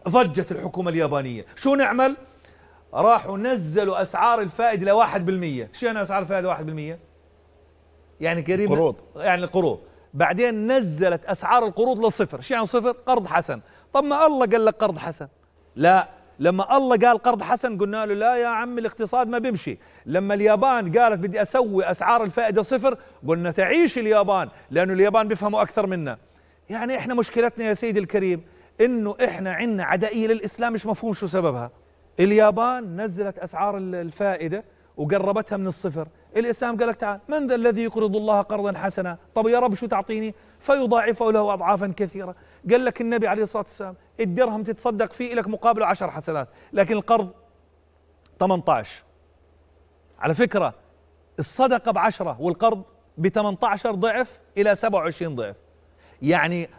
ضجت 0.08 0.52
الحكومة 0.52 0.90
اليابانية. 0.90 1.46
شو 1.56 1.74
نعمل؟ 1.74 2.16
راحوا 2.94 3.38
نزلوا 3.38 4.02
أسعار 4.02 4.40
الفائدة 4.40 4.86
ل 4.86 4.90
1% 4.90 5.68
شو 5.72 5.86
يعني 5.86 6.02
أسعار 6.02 6.22
الفائدة 6.22 6.48
1% 6.48 6.98
يعني 8.20 8.42
قريب 8.42 8.68
قروض 8.70 8.96
يعني 9.16 9.44
القروض. 9.44 9.80
بعدين 10.14 10.72
نزلت 10.72 11.24
أسعار 11.24 11.66
القروض 11.66 12.04
للصفر 12.04 12.40
شو 12.40 12.54
يعني 12.54 12.66
صفر؟ 12.66 12.90
قرض 12.90 13.26
حسن. 13.26 13.60
طب 13.92 14.04
ما 14.04 14.26
الله 14.26 14.46
قال 14.46 14.64
لك 14.64 14.74
قرض 14.74 14.98
حسن. 14.98 15.28
لا. 15.76 16.08
لما 16.40 16.76
الله 16.76 16.96
قال 16.96 17.18
قرض 17.18 17.42
حسن 17.42 17.78
قلنا 17.78 18.06
له 18.06 18.14
لا 18.14 18.36
يا 18.36 18.46
عم 18.46 18.78
الاقتصاد 18.78 19.28
ما 19.28 19.38
بيمشي. 19.38 19.78
لما 20.06 20.34
اليابان 20.34 20.98
قالت 20.98 21.18
بدي 21.18 21.42
أسوي 21.42 21.90
أسعار 21.90 22.24
الفائدة 22.24 22.62
صفر 22.62 22.98
قلنا 23.28 23.50
تعيش 23.50 23.98
اليابان 23.98 24.48
لأنه 24.70 24.92
اليابان 24.92 25.28
بيفهموا 25.28 25.62
أكثر 25.62 25.86
منا. 25.86 26.18
يعني 26.70 26.96
إحنا 26.96 27.14
مشكلتنا 27.14 27.64
يا 27.64 27.74
سيدي 27.74 28.00
الكريم 28.00 28.42
إنه 28.80 29.16
إحنا 29.24 29.52
عندنا 29.52 29.84
عدائية 29.84 30.26
للإسلام 30.26 30.72
مش 30.72 30.86
مفهوم 30.86 31.12
شو 31.12 31.26
سببها. 31.26 31.70
اليابان 32.20 33.00
نزلت 33.00 33.38
أسعار 33.38 33.76
الفائدة 33.78 34.64
وقربتها 34.96 35.56
من 35.56 35.66
الصفر. 35.66 36.08
الإسلام 36.36 36.76
قال 36.76 36.88
لك 36.88 36.96
تعال 36.96 37.20
من 37.28 37.46
ذا 37.46 37.54
الذي 37.54 37.82
يقرض 37.82 38.16
الله 38.16 38.40
قرضا 38.40 38.78
حسنا؟ 38.78 39.18
طب 39.34 39.48
يا 39.48 39.58
رب 39.58 39.74
شو 39.74 39.86
تعطيني؟ 39.86 40.34
فيضاعفه 40.60 41.32
له 41.32 41.54
أضعافا 41.54 41.92
كثيرة. 41.96 42.34
قال 42.70 42.84
لك 42.84 43.00
النبي 43.00 43.28
عليه 43.28 43.42
الصلاة 43.42 43.62
والسلام 43.62 43.94
الدرهم 44.20 44.62
تتصدق 44.62 45.12
فيه 45.12 45.34
لك 45.34 45.48
مقابله 45.48 45.86
عشر 45.86 46.10
حسنات 46.10 46.48
لكن 46.72 46.94
القرض 46.94 47.32
18 48.40 49.02
على 50.18 50.34
فكرة 50.34 50.74
الصدقة 51.38 51.92
بعشرة 51.92 52.36
والقرض 52.40 52.82
ب 53.18 53.28
18 53.28 53.94
ضعف 53.94 54.40
إلى 54.58 54.74
27 54.74 55.36
ضعف. 55.36 55.56
يعني 56.22 56.70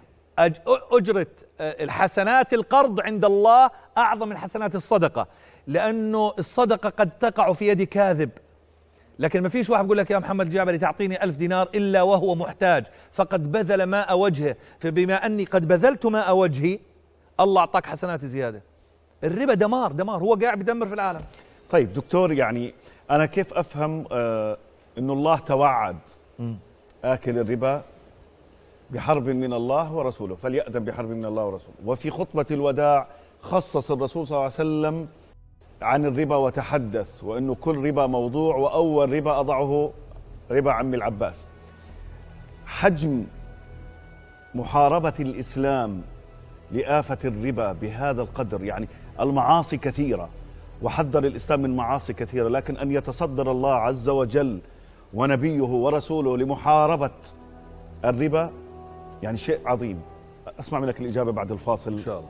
أجرة 0.92 1.28
آه، 1.60 1.84
الحسنات 1.84 2.54
القرض 2.54 3.02
عند 3.02 3.26
الله 3.26 3.72
أعظم 3.98 4.30
من 4.30 4.38
حسنات 4.38 4.76
الصدقة 4.76 5.28
لأنه 5.68 6.34
الصدقة 6.40 6.90
قد 6.90 7.10
تقع 7.20 7.54
في 7.54 7.68
يد 7.68 7.82
كاذب. 7.84 8.30
لكن 9.20 9.42
ما 9.44 9.50
فيش 9.50 9.70
واحد 9.70 9.84
بيقول 9.84 9.98
لك 9.98 10.12
يا 10.12 10.20
محمد 10.20 10.46
الجابري 10.46 10.78
تعطيني 10.78 11.24
ألف 11.24 11.38
دينار 11.38 11.70
إلا 11.76 12.02
وهو 12.02 12.36
محتاج. 12.36 12.86
فقد 13.12 13.52
بذل 13.52 13.84
ماء 13.84 14.18
وجهه. 14.18 14.56
فبما 14.80 15.26
أني 15.26 15.46
قد 15.46 15.68
بذلت 15.68 16.06
ماء 16.06 16.36
وجهي 16.36 16.80
الله 17.40 17.60
أعطاك 17.62 17.86
حسنات 17.86 18.26
زيادة. 18.26 18.62
الربا 19.24 19.54
دمار 19.54 19.92
دمار. 19.92 20.20
هو 20.20 20.36
قاعد 20.36 20.60
بدمر 20.60 20.88
في 20.88 20.94
العالم. 20.94 21.22
طيب 21.70 21.94
دكتور 21.94 22.32
يعني 22.34 22.74
أنا 23.12 23.26
كيف 23.26 23.54
أفهم 23.54 24.06
آه 24.12 24.58
أنه 24.98 25.14
الله 25.14 25.38
توعد 25.40 25.98
آكل 27.04 27.38
الربا 27.38 27.84
بحرب 28.92 29.26
من 29.30 29.54
الله 29.54 29.94
ورسوله؟ 29.94 30.36
فليأذن 30.36 30.86
بحرب 30.86 31.10
من 31.10 31.26
الله 31.26 31.46
ورسوله. 31.46 31.76
وفي 31.86 32.10
خطبة 32.10 32.46
الوداع 32.52 33.08
خصص 33.42 33.92
الرسول 33.92 34.28
صلى 34.28 34.36
الله 34.36 34.44
عليه 34.44 34.54
وسلم 34.54 35.08
عن 35.82 36.06
الربا 36.06 36.36
وتحدث 36.36 37.24
وأنه 37.24 37.56
كل 37.56 37.86
ربا 37.88 38.08
موضوع 38.08 38.56
وأول 38.56 39.14
ربا 39.14 39.40
أضعه 39.40 39.92
ربا 40.52 40.72
عم 40.72 40.94
العباس. 40.94 41.50
حجم 42.66 43.24
محاربة 44.56 45.14
الإسلام 45.20 46.02
لآفة 46.72 47.18
الربا 47.26 47.72
بهذا 47.72 48.22
القدر 48.22 48.64
يعني 48.64 48.88
المعاصي 49.20 49.78
كثيرة 49.78 50.30
وحذر 50.82 51.24
الإسلام 51.24 51.62
من 51.62 51.76
معاصي 51.76 52.14
كثيرة 52.14 52.50
لكن 52.50 52.78
أن 52.78 52.92
يتصدر 52.92 53.52
الله 53.52 53.74
عز 53.74 54.10
وجل 54.10 54.60
ونبيه 55.14 55.62
ورسوله 55.62 56.38
لمحاربة 56.38 57.12
الربا 58.06 58.52
يعني 59.24 59.38
شيء 59.38 59.60
عظيم. 59.66 60.02
أسمع 60.60 60.80
منك 60.80 61.02
الإجابة 61.02 61.32
بعد 61.32 61.52
الفاصل. 61.52 61.92
إن 61.92 61.98
شاء 61.98 62.20
الله. 62.20 62.30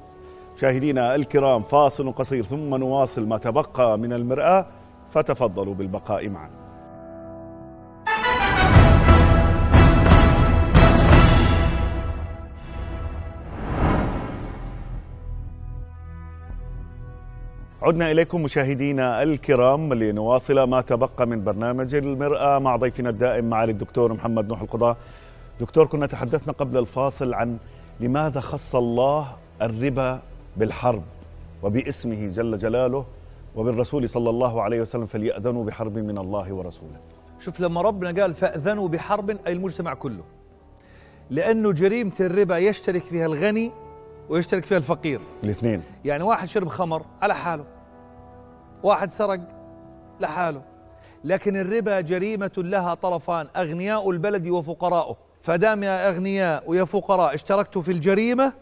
مشاهدينا 0.55 1.15
الكرام 1.15 1.63
فاصل 1.63 2.11
قصير 2.11 2.45
ثم 2.45 2.75
نواصل 2.75 3.27
ما 3.27 3.37
تبقى 3.37 3.97
من 3.97 4.13
المرآة 4.13 4.65
فتفضلوا 5.11 5.73
بالبقاء 5.73 6.29
معنا 6.29 6.61
عدنا 17.81 18.11
إليكم 18.11 18.43
مشاهدينا 18.43 19.23
الكرام 19.23 19.93
لنواصل 19.93 20.63
ما 20.63 20.81
تبقى 20.81 21.27
من 21.27 21.43
برنامج 21.43 21.95
المرأة 21.95 22.59
مع 22.59 22.75
ضيفنا 22.75 23.09
الدائم 23.09 23.49
معالي 23.49 23.71
الدكتور 23.71 24.13
محمد 24.13 24.47
نوح 24.47 24.61
القضاء. 24.61 24.97
دكتور 25.59 25.87
كنا 25.87 26.05
تحدثنا 26.05 26.53
قبل 26.53 26.77
الفاصل 26.77 27.33
عن 27.33 27.57
لماذا 27.99 28.39
خص 28.39 28.75
الله 28.75 29.27
الربا 29.61 30.19
بالحرب 30.57 31.03
وباسمه 31.63 32.27
جل 32.27 32.57
جلاله 32.57 33.05
وبالرسول 33.55 34.09
صلى 34.09 34.29
الله 34.29 34.61
عليه 34.61 34.81
وسلم 34.81 35.05
فليأذنوا 35.05 35.63
بحرب 35.65 35.97
من 35.97 36.17
الله 36.17 36.53
ورسوله. 36.53 36.99
شوف 37.39 37.59
لما 37.59 37.81
ربنا 37.81 38.21
قال 38.21 38.33
فأذنوا 38.33 38.87
بحرب 38.87 39.29
أي 39.29 39.53
المجتمع 39.53 39.93
كله 39.93 40.23
لأنه 41.29 41.71
جريمة 41.71 42.11
الربا 42.19 42.57
يشترك 42.57 43.03
فيها 43.03 43.25
الغني 43.25 43.71
ويشترك 44.29 44.65
فيها 44.65 44.77
الفقير. 44.77 45.19
الاثنين. 45.43 45.81
يعني 46.05 46.23
واحد 46.23 46.47
شرب 46.47 46.67
خمر 46.67 47.05
على 47.21 47.35
حاله 47.35 47.65
واحد 48.83 49.11
سرق 49.11 49.39
لحاله. 50.19 50.61
لكن 51.23 51.55
الربا 51.55 52.01
جريمة 52.01 52.51
لها 52.57 52.93
طرفان 52.93 53.47
أغنياء 53.55 54.09
البلد 54.11 54.47
وفقراؤه. 54.47 55.17
فدام 55.41 55.83
يا 55.83 56.09
أغنياء 56.09 56.63
ويا 56.67 56.83
فقراء 56.83 57.33
اشتركتوا 57.33 57.81
في 57.81 57.91
الجريمة 57.91 58.53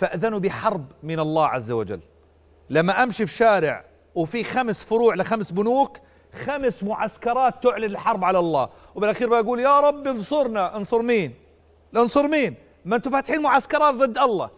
فأذنوا 0.00 0.38
بحرب 0.38 0.84
من 1.02 1.20
الله 1.20 1.46
عز 1.46 1.70
وجل. 1.70 2.00
لما 2.70 3.02
أمشي 3.02 3.26
في 3.26 3.36
شارع 3.36 3.84
وفي 4.14 4.44
خمس 4.44 4.84
فروع 4.84 5.14
لخمس 5.14 5.50
بنوك 5.50 5.98
خمس 6.44 6.82
معسكرات 6.82 7.62
تعلن 7.62 7.84
الحرب 7.84 8.24
على 8.24 8.38
الله. 8.38 8.68
وبالأخير 8.94 9.28
بقول 9.28 9.60
يا 9.60 9.80
رب 9.80 10.06
انصرنا. 10.06 10.76
انصر 10.76 11.02
مين؟ 11.02 11.34
انصر 11.96 12.28
مين؟ 12.28 12.54
ما 12.84 12.96
أنتم 12.96 13.10
فاتحين 13.10 13.42
معسكرات 13.42 13.94
ضد 13.94 14.18
الله. 14.18 14.50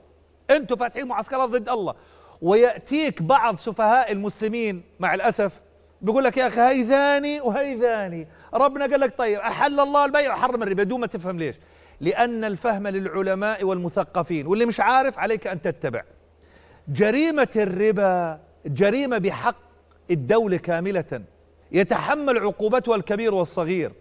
أنتم 0.50 0.76
فاتحين 0.76 1.06
معسكرات 1.06 1.48
ضد 1.48 1.68
الله. 1.68 1.94
ويأتيك 2.42 3.22
بعض 3.22 3.56
سفهاء 3.56 4.12
المسلمين 4.12 4.82
مع 5.00 5.14
الأسف 5.14 5.62
بيقول 6.02 6.24
لك 6.24 6.36
يا 6.36 6.46
أخي 6.46 6.60
هي 6.60 6.84
ثاني 6.84 7.40
وهي 7.40 7.80
ثاني 7.80 8.28
ربنا 8.54 8.86
قال 8.86 9.00
لك 9.00 9.18
طيب 9.18 9.38
أحل 9.38 9.80
الله 9.80 10.04
البيع 10.04 10.32
وحرم 10.32 10.62
الربا. 10.62 10.82
دون 10.82 11.00
ما 11.00 11.06
تفهم 11.06 11.38
ليش. 11.38 11.56
لأن 12.02 12.44
الفهم 12.44 12.88
للعلماء 12.88 13.64
والمثقفين 13.64 14.46
واللي 14.46 14.66
مش 14.66 14.80
عارف 14.80 15.18
عليك 15.18 15.46
أن 15.46 15.62
تتبع. 15.62 16.02
جريمة 16.88 17.48
الربا 17.56 18.40
جريمة 18.66 19.18
بحق 19.18 19.56
الدولة 20.10 20.56
كاملة. 20.56 21.22
يتحمل 21.72 22.38
عقوبتها 22.38 22.96
الكبير 22.96 23.34
والصغير. 23.34 23.92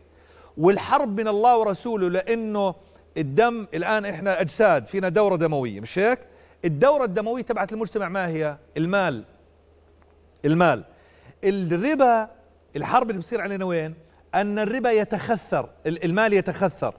والحرب 0.57 1.19
من 1.19 1.27
الله 1.27 1.57
ورسوله 1.57 2.09
لأنه 2.09 2.75
الدم 3.17 3.67
الآن 3.73 4.05
إحنا 4.05 4.41
أجساد 4.41 4.85
فينا 4.85 5.09
دورة 5.09 5.35
دموية 5.35 5.79
مش 5.79 5.99
هيك؟ 5.99 6.19
الدورة 6.65 7.03
الدموية 7.03 7.41
تبعت 7.43 7.73
المجتمع 7.73 8.09
ما 8.09 8.27
هي؟ 8.27 8.57
المال. 8.77 9.23
المال. 10.45 10.83
الربا 11.43 12.27
الحرب 12.75 13.09
اللي 13.09 13.21
بتصير 13.21 13.41
علينا 13.41 13.65
وين؟ 13.65 13.93
أن 14.35 14.59
الربا 14.59 14.91
يتخثر 14.91 15.69
المال 15.85 16.33
يتخثر. 16.33 16.93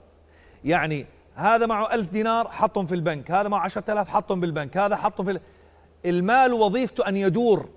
يعني 0.65 1.05
هذا 1.35 1.65
معه 1.65 1.93
ألف 1.93 2.09
دينار 2.11 2.47
حطهم 2.47 2.85
في 2.85 2.95
البنك 2.95 3.31
هذا 3.31 3.49
معه 3.49 3.59
عشرة 3.59 3.93
آلاف 3.93 4.09
حطهم 4.09 4.39
بالبنك 4.39 4.77
هذا 4.77 4.95
حطهم 4.95 5.25
في 5.25 5.39
المال 6.05 6.53
وظيفته 6.53 7.07
أن 7.07 7.17
يدور 7.17 7.69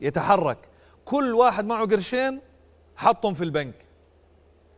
يتحرك. 0.00 0.58
كل 1.04 1.34
واحد 1.34 1.66
معه 1.66 1.86
قرشين 1.86 2.40
حطهم 2.96 3.34
في 3.34 3.44
البنك. 3.44 3.74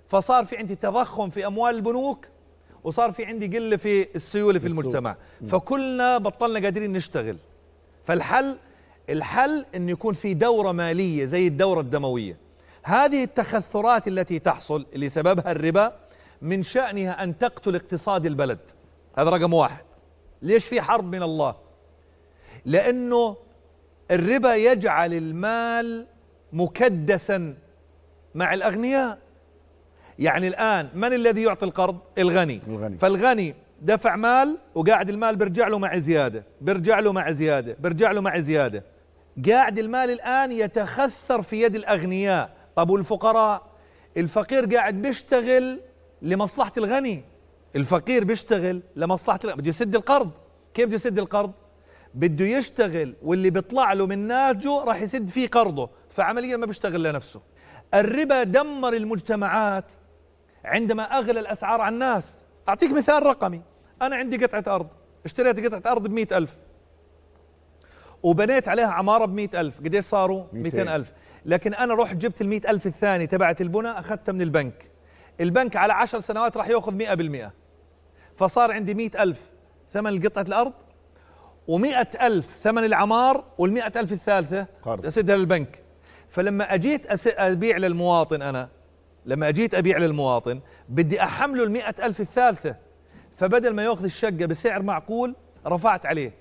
فصار 0.09 0.45
في 0.45 0.57
عندي 0.57 0.75
تضخم 0.75 1.31
في 1.31 1.47
أموال 1.47 1.75
البنوك 1.75 2.27
وصار 2.85 3.13
في 3.13 3.25
عندي 3.25 3.59
قلة 3.59 3.77
في 3.77 4.15
السيولة 4.15 4.59
في 4.59 4.69
المجتمع. 4.69 5.17
فكلنا 5.49 6.19
بطلنا 6.19 6.61
قادرين 6.61 6.93
نشتغل. 6.93 7.37
فالحل 8.05 8.57
الحل 9.11 9.67
أن 9.75 9.89
يكون 9.89 10.15
في 10.15 10.35
دورة 10.35 10.73
مالية 10.73 11.25
زي 11.25 11.47
الدورة 11.47 11.81
الدموية. 11.81 12.37
هذه 12.83 13.25
التخثرات 13.25 14.09
التي 14.09 14.39
تحصل 14.39 14.87
اللي 14.95 15.09
سببها 15.09 15.53
الربا 15.53 15.93
من 16.45 16.63
شأنها 16.63 17.25
أن 17.25 17.39
تقتل 17.39 17.75
اقتصاد 17.75 18.27
البلد. 18.27 18.59
هذا 19.19 19.31
رقم 19.31 19.55
واحد. 19.55 19.85
ليش 20.43 20.67
في 20.67 20.81
حرب 20.81 21.15
من 21.15 21.23
الله؟ 21.23 21.55
لأنه 22.65 23.37
الربا 24.11 24.55
يجعل 24.55 25.15
المال 25.15 26.07
مكدسا 26.53 27.55
مع 28.35 28.55
الأغنياء. 28.55 29.19
يعني 30.19 30.49
الآن 30.49 30.89
من 30.95 31.13
الذي 31.13 31.43
يعطي 31.43 31.67
القرض؟ 31.67 31.99
الغني, 32.19 32.61
الغني. 32.69 32.99
فالغني 32.99 33.55
دفع 33.83 34.17
مال 34.17 34.59
وقاعد 34.75 35.09
المال 35.09 35.37
بيرجع 35.37 35.69
له 35.69 35.79
مع 35.79 35.99
زيادة. 35.99 36.45
بيرجع 36.61 37.01
له 37.01 37.13
مع 37.13 37.31
زيادة. 37.31 37.77
بيرجع 37.81 38.13
له 38.13 38.21
مع 38.21 38.39
زيادة. 38.39 38.85
قاعد 39.49 39.79
المال 39.79 40.11
الآن 40.11 40.53
يتخثر 40.53 41.43
في 41.43 41.63
يد 41.63 41.75
الأغنياء. 41.75 42.51
طب 42.77 42.91
والفقراء؟ 42.91 43.63
الفقير 44.17 44.75
قاعد 44.75 45.03
بيشتغل 45.03 45.81
لمصلحة 46.25 46.73
الغني. 46.77 47.25
الفقير 47.77 48.25
بيشتغل 48.25 48.83
لمصلحة 48.97 49.39
الغني 49.45 49.61
بده 49.61 49.69
يسد 49.69 49.95
القرض. 49.95 50.31
كيف 50.75 50.87
بده 50.87 50.95
يسد 50.95 51.19
القرض؟ 51.19 51.53
بده 52.15 52.45
يشتغل 52.45 53.15
واللي 53.23 53.51
بيطلع 53.51 53.93
له 53.93 54.07
من 54.07 54.19
ناجه 54.19 54.85
راح 54.85 55.03
يسد 55.03 55.29
فيه 55.29 55.49
قرضه 55.49 55.91
فعمليا 56.11 56.57
ما 56.57 56.67
بيشتغل 56.67 57.03
لنفسه. 57.03 57.41
الربا 57.95 58.43
دمر 58.43 58.95
المجتمعات 58.95 59.85
عندما 60.65 61.03
أغلى 61.03 61.41
الأسعار 61.41 61.81
على 61.81 61.93
الناس. 61.93 62.47
أعطيك 62.69 62.93
مثال 62.93 63.27
رقمي. 63.27 63.63
أنا 64.03 64.17
عندي 64.17 64.47
قطعة 64.47 64.75
أرض. 64.75 64.89
اشتريت 65.25 65.67
قطعة 65.67 65.93
أرض 65.93 66.09
بمئة 66.09 66.37
ألف. 66.37 66.57
وبنيت 68.23 68.69
عليها 68.69 68.87
عمارة 68.87 69.25
بمئة 69.25 69.61
ألف. 69.61 69.79
قديش 69.81 70.05
صاروا؟ 70.05 70.45
مئتين 70.53 70.89
ألف. 70.89 71.13
لكن 71.47 71.75
أنا 71.75 71.95
رحت 71.95 72.17
جبت 72.17 72.41
المئة 72.41 72.71
ألف 72.71 72.87
الثاني 72.87 73.27
تبعت 73.27 73.61
البناء 73.61 73.99
أخذتها 73.99 74.33
من 74.33 74.43
البنك. 74.43 74.94
البنك 75.41 75.77
على 75.77 75.93
عشر 75.93 76.21
سنوات 76.21 76.57
راح 76.57 76.69
يأخذ 76.69 76.95
مئة 76.95 77.15
بالمئة. 77.15 77.53
فصار 78.37 78.73
عندي 78.73 78.95
مئة 78.95 79.23
ألف 79.23 79.51
ثمن 79.93 80.23
قطعة 80.23 80.43
الأرض 80.43 80.73
ومئة 81.69 82.27
ألف 82.27 82.57
ثمن 82.63 82.85
العمار 82.85 83.45
والمئة 83.59 84.01
ألف 84.01 84.13
الثالثة 84.13 84.67
أسدها 84.87 85.37
للبنك. 85.37 85.83
فلما 86.29 86.75
أجيت 86.75 87.29
أبيع 87.39 87.77
للمواطن 87.77 88.43
أنا 88.43 88.69
لما 89.27 89.49
أجيت 89.49 89.75
أبيع 89.75 89.99
للمواطن 89.99 90.61
بدي 90.89 91.23
أحمله 91.23 91.65
المئة 91.65 92.07
ألف 92.07 92.21
الثالثة. 92.21 92.77
فبدل 93.37 93.75
ما 93.75 93.85
يأخذ 93.85 94.05
الشقة 94.05 94.47
بسعر 94.47 94.83
معقول 94.83 95.35
رفعت 95.67 96.07
عليه. 96.07 96.33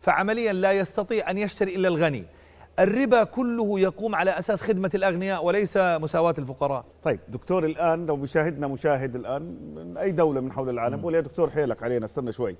فعمليا 0.00 0.52
لا 0.52 0.72
يستطيع 0.72 1.30
أن 1.30 1.38
يشتري 1.38 1.76
إلا 1.76 1.88
الغني. 1.88 2.24
الربا 2.80 3.24
كله 3.24 3.80
يقوم 3.80 4.14
على 4.14 4.38
أساس 4.38 4.62
خدمة 4.62 4.90
الأغنياء 4.94 5.44
وليس 5.44 5.76
مساواة 5.76 6.34
الفقراء. 6.38 6.84
طيب 7.02 7.20
دكتور 7.28 7.64
الآن 7.64 8.06
لو 8.06 8.16
بيشاهدنا 8.16 8.66
مشاهد 8.66 9.16
الآن 9.16 9.42
من 9.74 9.96
أي 9.96 10.12
دولة 10.12 10.40
من 10.40 10.52
حول 10.52 10.68
العالم؟ 10.68 11.00
بقول 11.00 11.14
يا 11.14 11.20
دكتور 11.20 11.50
حيلك 11.50 11.82
علينا 11.82 12.04
استنى 12.04 12.32
شوي. 12.32 12.56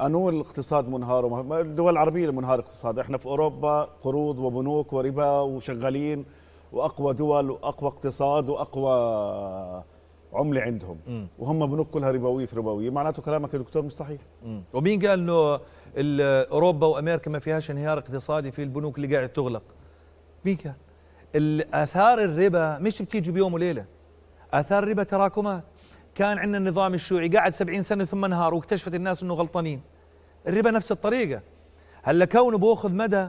أنو 0.00 0.28
الاقتصاد 0.28 0.88
منهار 0.88 1.60
الدول 1.60 1.92
العربية 1.92 2.30
منهار 2.30 2.58
اقتصاد. 2.58 2.98
إحنا 2.98 3.18
في 3.18 3.26
أوروبا 3.26 3.88
قروض 4.02 4.38
وبنوك 4.38 4.92
وربا 4.92 5.40
وشغالين 5.40 6.24
وأقوى 6.72 7.14
دول 7.14 7.50
وأقوى 7.50 7.88
اقتصاد 7.90 8.48
وأقوى 8.48 8.92
عملة 10.32 10.60
عندهم. 10.60 10.96
م. 11.06 11.26
وهم 11.38 11.66
بنوك 11.66 11.90
كلها 11.90 12.10
ربوية 12.10 12.46
في 12.46 12.56
ربوية. 12.56 12.90
معناته 12.90 13.22
كلامك 13.22 13.54
يا 13.54 13.58
دكتور 13.58 13.82
مش 13.82 13.92
صحيح. 13.92 14.20
م. 14.46 14.60
ومين 14.74 15.06
قال 15.06 15.20
إنه 15.20 15.60
أوروبا 15.96 16.86
وأمريكا 16.86 17.30
ما 17.30 17.38
فيهاش 17.38 17.70
انهيار 17.70 17.98
اقتصادي 17.98 18.50
في 18.50 18.62
البنوك 18.62 18.96
اللي 18.96 19.16
قاعد 19.16 19.28
تغلق. 19.28 19.62
مين 20.44 20.58
قال 21.34 21.74
اثار 21.74 22.24
الربا 22.24 22.78
مش 22.78 23.02
بتيجي 23.02 23.30
بيوم 23.30 23.54
وليلة. 23.54 23.84
آثار 24.52 24.82
الربا 24.82 25.02
تراكمات. 25.02 25.64
كان 26.14 26.38
عندنا 26.38 26.58
النظام 26.58 26.94
الشيوعي 26.94 27.28
قاعد 27.28 27.54
سبعين 27.54 27.82
سنة 27.82 28.04
ثم 28.04 28.24
انهار 28.24 28.54
واكتشفت 28.54 28.94
الناس 28.94 29.22
إنه 29.22 29.34
غلطانين. 29.34 29.80
الربا 30.48 30.70
نفس 30.70 30.92
الطريقة. 30.92 31.40
هلا 32.02 32.24
كونه 32.24 32.58
باخذ 32.58 32.92
مدى 32.92 33.28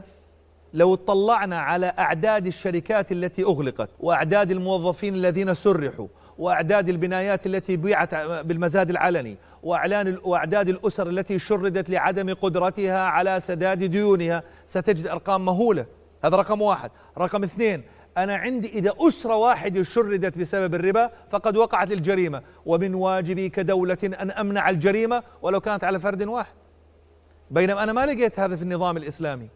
لو 0.74 0.94
اطلعنا 0.94 1.58
على 1.58 1.86
أعداد 1.98 2.46
الشركات 2.46 3.12
التي 3.12 3.42
أغلقت 3.42 3.90
وأعداد 4.00 4.50
الموظفين 4.50 5.14
الذين 5.14 5.54
سرحوا 5.54 6.06
وأعداد 6.38 6.88
البنايات 6.88 7.46
التي 7.46 7.76
بيعت 7.76 8.14
بالمزاد 8.44 8.90
العلني 8.90 9.36
وإعلان 9.62 10.18
وأعداد 10.24 10.68
الأسر 10.68 11.08
التي 11.08 11.38
شردت 11.38 11.90
لعدم 11.90 12.34
قدرتها 12.34 13.00
على 13.00 13.40
سداد 13.40 13.84
ديونها 13.84 14.42
ستجد 14.68 15.06
أرقام 15.06 15.44
مهولة. 15.44 15.86
هذا 16.24 16.36
رقم 16.36 16.62
واحد. 16.62 16.90
رقم 17.18 17.44
اثنين 17.44 17.82
أنا 18.16 18.36
عندي 18.36 18.68
إذا 18.68 18.92
أسرة 18.98 19.36
واحدة 19.36 19.82
شردت 19.82 20.38
بسبب 20.38 20.74
الربا 20.74 21.10
فقد 21.30 21.56
وقعت 21.56 21.92
الجريمة 21.92 22.42
ومن 22.66 22.94
واجبي 22.94 23.48
كدولة 23.48 23.98
أن 24.04 24.30
أمنع 24.30 24.70
الجريمة 24.70 25.22
ولو 25.42 25.60
كانت 25.60 25.84
على 25.84 26.00
فرد 26.00 26.22
واحد. 26.22 26.54
بينما 27.50 27.82
أنا 27.82 27.92
ما 27.92 28.06
لقيت 28.06 28.40
هذا 28.40 28.56
في 28.56 28.62
النظام 28.62 28.96
الإسلامي. 28.96 29.48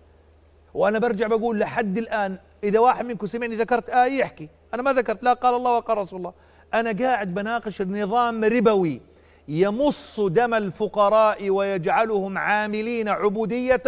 وأنا 0.75 0.99
برجع 0.99 1.27
بقول 1.27 1.59
لحد 1.59 1.99
الآن 1.99 2.39
إذا 2.65 2.79
واحد 2.79 3.05
منكم 3.05 3.27
سمعني 3.27 3.57
ذكرت 3.57 3.91
آية 3.91 4.19
يحكي. 4.19 4.49
أنا 4.75 4.83
ما 4.83 4.93
ذكرت. 4.93 5.23
لا 5.23 5.33
قال 5.33 5.55
الله 5.55 5.77
وقال 5.77 5.99
رسول 5.99 6.19
الله. 6.19 6.33
أنا 6.75 6.93
قاعد 6.93 7.35
بناقش 7.35 7.81
النظام 7.81 8.45
ربوي 8.45 9.01
يمص 9.49 10.21
دم 10.21 10.55
الفقراء 10.55 11.51
ويجعلهم 11.51 12.39
عاملين 12.39 13.09
عبودية 13.09 13.83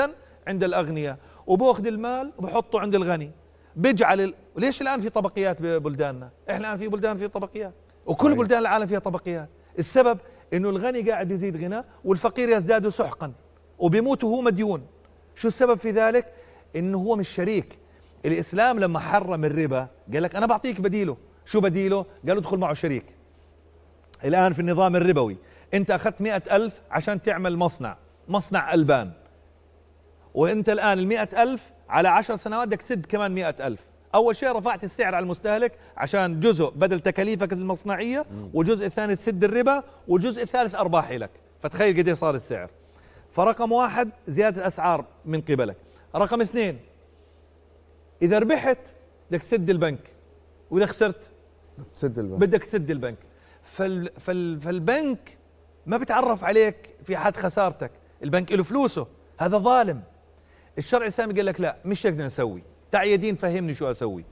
عند 0.46 0.64
الأغنياء. 0.64 1.16
وبأخذ 1.46 1.86
المال 1.86 2.32
وبحطه 2.38 2.80
عند 2.80 2.94
الغني. 2.94 3.30
بيجعل 3.76 4.20
ال... 4.20 4.34
ليش 4.56 4.82
الآن 4.82 5.00
في 5.00 5.08
طبقيات 5.08 5.62
ببلداننا 5.62 6.30
إحنا 6.50 6.66
الآن 6.66 6.76
في 6.76 6.88
بلدان 6.88 7.16
في 7.16 7.28
طبقيات. 7.28 7.74
وكل. 8.06 8.34
بلدان 8.34 8.58
العالم 8.58 8.86
فيها 8.86 8.98
طبقيات. 8.98 9.48
السبب 9.78 10.18
إنه 10.54 10.70
الغني 10.70 11.10
قاعد 11.10 11.30
يزيد 11.30 11.64
غنى 11.64 11.84
والفقير 12.04 12.48
يزداد 12.48 12.88
سحقا 12.88 13.32
وبيموت 13.78 14.24
وهو 14.24 14.40
مديون. 14.40 14.86
شو 15.34 15.48
السبب 15.48 15.78
في 15.78 15.90
ذلك؟ 15.90 16.32
إنه 16.76 16.98
هو 16.98 17.16
مش 17.16 17.28
شريك. 17.28 17.78
الإسلام 18.24 18.78
لما 18.78 18.98
حرم 18.98 19.44
الربا 19.44 19.86
قال 20.12 20.22
لك 20.22 20.36
أنا 20.36 20.46
بعطيك 20.46 20.80
بديله. 20.80 21.16
شو 21.50 21.60
بديله؟ 21.60 22.06
قال 22.28 22.36
ادخل 22.36 22.56
معه 22.56 22.74
شريك. 22.74 23.04
الآن 24.24 24.52
في 24.52 24.60
النظام 24.60 24.96
الربوي 24.96 25.36
أنت 25.74 25.90
أخذت 25.90 26.20
مئة 26.20 26.56
ألف 26.56 26.82
عشان 26.90 27.22
تعمل 27.22 27.56
مصنع 27.56 27.96
مصنع 28.28 28.74
ألبان. 28.74 29.10
وأنت 30.34 30.68
الآن 30.68 30.98
المئة 30.98 31.42
ألف 31.42 31.70
على 31.88 32.08
عشر 32.08 32.36
سنوات 32.36 32.68
بدك 32.68 32.82
تسد 32.82 33.06
كمان 33.06 33.34
مئة 33.34 33.66
ألف. 33.66 33.86
أول 34.14 34.36
شيء 34.36 34.52
رفعت 34.52 34.84
السعر 34.84 35.14
على 35.14 35.22
المستهلك 35.22 35.72
عشان 35.96 36.40
جزء 36.40 36.70
بدل 36.70 37.00
تكاليفك 37.00 37.52
المصنعية 37.52 38.24
وجزء 38.54 38.86
الثاني 38.86 39.16
تسد 39.16 39.44
الربا 39.44 39.82
والجزء 40.08 40.42
الثالث 40.42 40.74
أرباحي 40.74 41.18
لك. 41.18 41.30
فتخيل 41.62 41.98
قد 41.98 42.12
صار 42.12 42.34
السعر. 42.34 42.70
فرقم 43.32 43.72
واحد 43.72 44.10
زيادة 44.28 44.60
الأسعار 44.60 45.04
من 45.24 45.40
قبلك. 45.40 45.76
رقم 46.14 46.40
اثنين 46.40 46.78
إذا 48.22 48.38
ربحت 48.38 48.78
بدك 49.30 49.42
تسد 49.42 49.70
البنك 49.70 50.10
وإذا 50.70 50.86
خسرت 50.86 51.30
تسد 51.94 52.18
البنك. 52.18 52.38
بدك 52.40 52.64
تسد 52.64 52.90
البنك. 52.90 53.16
فال 53.62 54.10
فال 54.20 54.60
فالبنك 54.60 55.38
ما 55.86 55.96
بتعرف 55.96 56.44
عليك 56.44 56.90
في 57.04 57.16
حد 57.16 57.36
خسارتك. 57.36 57.90
البنك 58.24 58.52
له 58.52 58.62
فلوسه. 58.62 59.06
هذا 59.38 59.58
ظالم. 59.58 60.02
الشرع 60.78 61.02
الإسلامي 61.02 61.34
قال 61.34 61.46
لك 61.46 61.60
لا 61.60 61.76
مش 61.84 62.06
بدنا 62.06 62.26
نسوي 62.26 62.62
تعال 62.92 63.08
يا 63.08 63.16
دين 63.16 63.34
فهمني 63.34 63.74
شو 63.74 63.90
أسوي. 63.90 64.24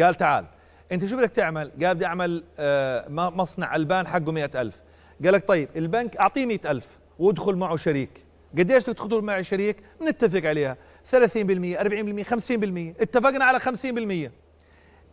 قال 0.00 0.14
تعال. 0.14 0.44
أنت 0.92 1.04
شو 1.04 1.16
بدك 1.16 1.30
تعمل؟ 1.30 1.70
قال 1.82 1.94
بدي 1.94 2.06
أعمل 2.06 2.44
آه، 2.58 3.08
مصنع 3.08 3.76
البان 3.76 4.06
حقه 4.06 4.32
مئة 4.32 4.60
ألف. 4.60 4.80
قال 5.24 5.32
لك 5.32 5.48
طيب 5.48 5.68
البنك 5.76 6.16
أعطيه 6.16 6.46
مئة 6.46 6.70
ألف 6.70 6.98
وادخل 7.18 7.54
معه 7.56 7.76
شريك. 7.76 8.10
قديش 8.58 8.84
تدخل 8.84 9.20
معي 9.20 9.44
شريك؟ 9.44 9.76
نتفق 10.02 10.48
عليها. 10.48 10.76
30% 11.10 11.76
40% 11.78 12.24
50% 12.24 12.94
اتفقنا 13.00 13.44
على 13.44 13.60
50% 13.60 14.30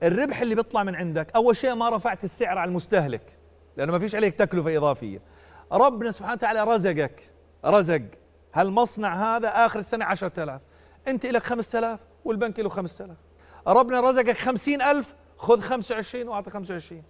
الربح 0.04 0.42
اللي 0.42 0.56
بيطلع 0.56 0.84
من 0.84 0.96
عندك 0.96 1.36
أول 1.36 1.56
شيء 1.56 1.76
ما 1.76 1.90
رفعت 1.90 2.24
السعر 2.24 2.58
على 2.58 2.70
المستهلك 2.70 3.22
لأنه 3.78 3.92
ما 3.92 4.00
فيش 4.00 4.16
عليك 4.16 4.36
تكلفة 4.36 4.78
إضافية. 4.78 5.22
ربنا 5.72 6.12
سبحانه 6.12 6.34
وتعالى 6.34 6.64
رزقك 6.64 7.32
رزق. 7.66 8.02
هالمصنع 8.54 9.38
هذا 9.38 9.48
آخر 9.48 9.80
السنة 9.80 10.06
10000 10.06 10.62
أنت 11.08 11.26
لك 11.26 11.44
5000 11.44 12.00
والبنك 12.26 12.60
له 12.60 12.70
5000 12.70 13.18
ربنا 13.68 14.02
رزقك 14.02 14.38
50000 14.38 15.16
خذ 15.38 15.62
25 15.62 16.28
وأعطي 16.28 16.50
25 16.50 17.04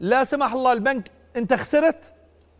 لا 0.00 0.24
سمح 0.24 0.52
الله 0.52 0.72
البنك 0.72 1.10
أنت 1.36 1.54
خسرت؟ 1.54 2.12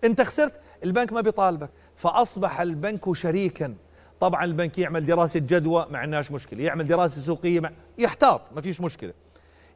أنت 0.04 0.22
خسرت؟ 0.22 0.52
البنك 0.84 1.12
ما 1.12 1.20
بيطالبك. 1.20 1.70
فأصبح 1.96 2.60
البنك 2.60 3.12
شريكا. 3.12 3.74
طبعا 4.20 4.44
البنك 4.44 4.78
يعمل 4.78 5.06
دراسة 5.06 5.40
جدوى 5.40 5.86
ما 5.90 5.98
عندناش 5.98 6.30
مشكلة. 6.30 6.64
يعمل 6.64 6.86
دراسة 6.86 7.22
سوقية 7.22 7.60
مع 7.60 7.70
يحتاط 7.98 8.52
ما 8.52 8.60
فيش 8.60 8.80
مشكلة. 8.80 9.12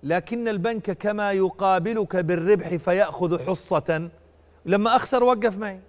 لكن 0.03 0.49
البنك 0.49 0.91
كما 0.91 1.33
يقابلك 1.33 2.17
بالربح 2.17 2.75
فيأخذ 2.77 3.47
حصة. 3.47 4.11
لما 4.67 4.97
أخسر 4.97 5.25
وقف 5.25 5.59
معي. 5.59 5.81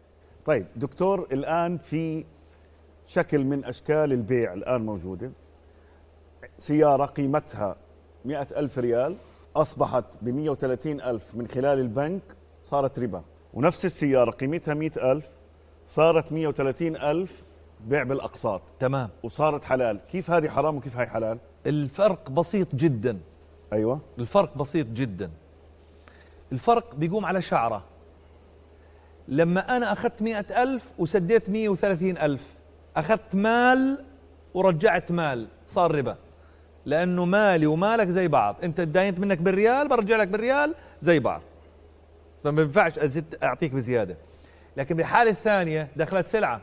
طيب 0.45 0.65
دكتور 0.75 1.27
الآن 1.31 1.77
في 1.77 2.25
شكل 3.07 3.43
من 3.43 3.65
أشكال 3.65 4.13
البيع 4.13 4.53
الآن 4.53 4.85
موجودة. 4.85 5.31
سيارة 6.57 7.05
قيمتها 7.05 7.75
مئة 8.25 8.47
ألف 8.59 8.79
ريال 8.79 9.15
أصبحت 9.55 10.03
ب 10.21 10.29
130 10.29 11.01
ألف 11.01 11.35
من 11.35 11.47
خلال 11.47 11.79
البنك 11.79 12.21
صارت 12.63 12.99
ربا. 12.99 13.23
ونفس 13.53 13.85
السيارة 13.85 14.31
قيمتها 14.31 14.73
مئة 14.73 15.11
ألف 15.11 15.25
صارت 15.87 16.31
130 16.31 16.95
ألف 16.95 17.43
بيع 17.87 18.03
بالأقساط. 18.03 18.61
تمام. 18.79 19.09
وصارت 19.23 19.63
حلال. 19.63 19.99
كيف 20.11 20.31
هذه 20.31 20.49
حرام 20.49 20.77
وكيف 20.77 20.97
هاي 20.97 21.07
حلال؟ 21.07 21.37
الفرق 21.65 22.29
بسيط 22.31 22.75
جدا. 22.75 23.19
أيوة. 23.73 23.99
الفرق 24.19 24.57
بسيط 24.57 24.87
جدا. 24.87 25.29
الفرق 26.51 26.95
بيقوم 26.95 27.25
على 27.25 27.41
شعرة. 27.41 27.83
لما 29.27 29.77
أنا 29.77 29.91
أخذت 29.91 30.21
مئة 30.21 30.63
ألف 30.63 30.91
وسديت 30.97 31.49
مية 31.49 31.69
وثلاثين 31.69 32.17
ألف 32.17 32.53
أخذت 32.97 33.35
مال 33.35 34.05
ورجعت 34.53 35.11
مال 35.11 35.47
صار 35.67 35.95
ربا. 35.95 36.15
لأنه 36.85 37.25
مالي 37.25 37.65
ومالك 37.65 38.07
زي 38.07 38.27
بعض. 38.27 38.55
أنت 38.63 38.81
داينت 38.81 39.19
منك 39.19 39.37
بالريال 39.37 39.87
برجع 39.87 40.15
لك 40.15 40.27
بالريال 40.27 40.75
زي 41.01 41.19
بعض. 41.19 41.41
فما 42.43 42.61
ينفعش 42.61 42.99
أزيد 42.99 43.35
أعطيك 43.43 43.71
بزيادة. 43.71 44.15
لكن 44.77 44.95
بالحالة 44.95 45.31
الثانية 45.31 45.87
دخلت 45.95 46.27
سلعة. 46.27 46.61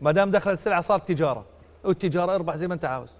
ما 0.00 0.12
دام 0.12 0.30
دخلت 0.30 0.60
سلعة 0.60 0.80
صارت 0.80 1.08
تجارة. 1.08 1.44
والتجارة 1.84 2.34
أربح 2.34 2.56
زي 2.56 2.68
ما 2.68 2.74
أنت 2.74 2.84
عاوز. 2.84 3.12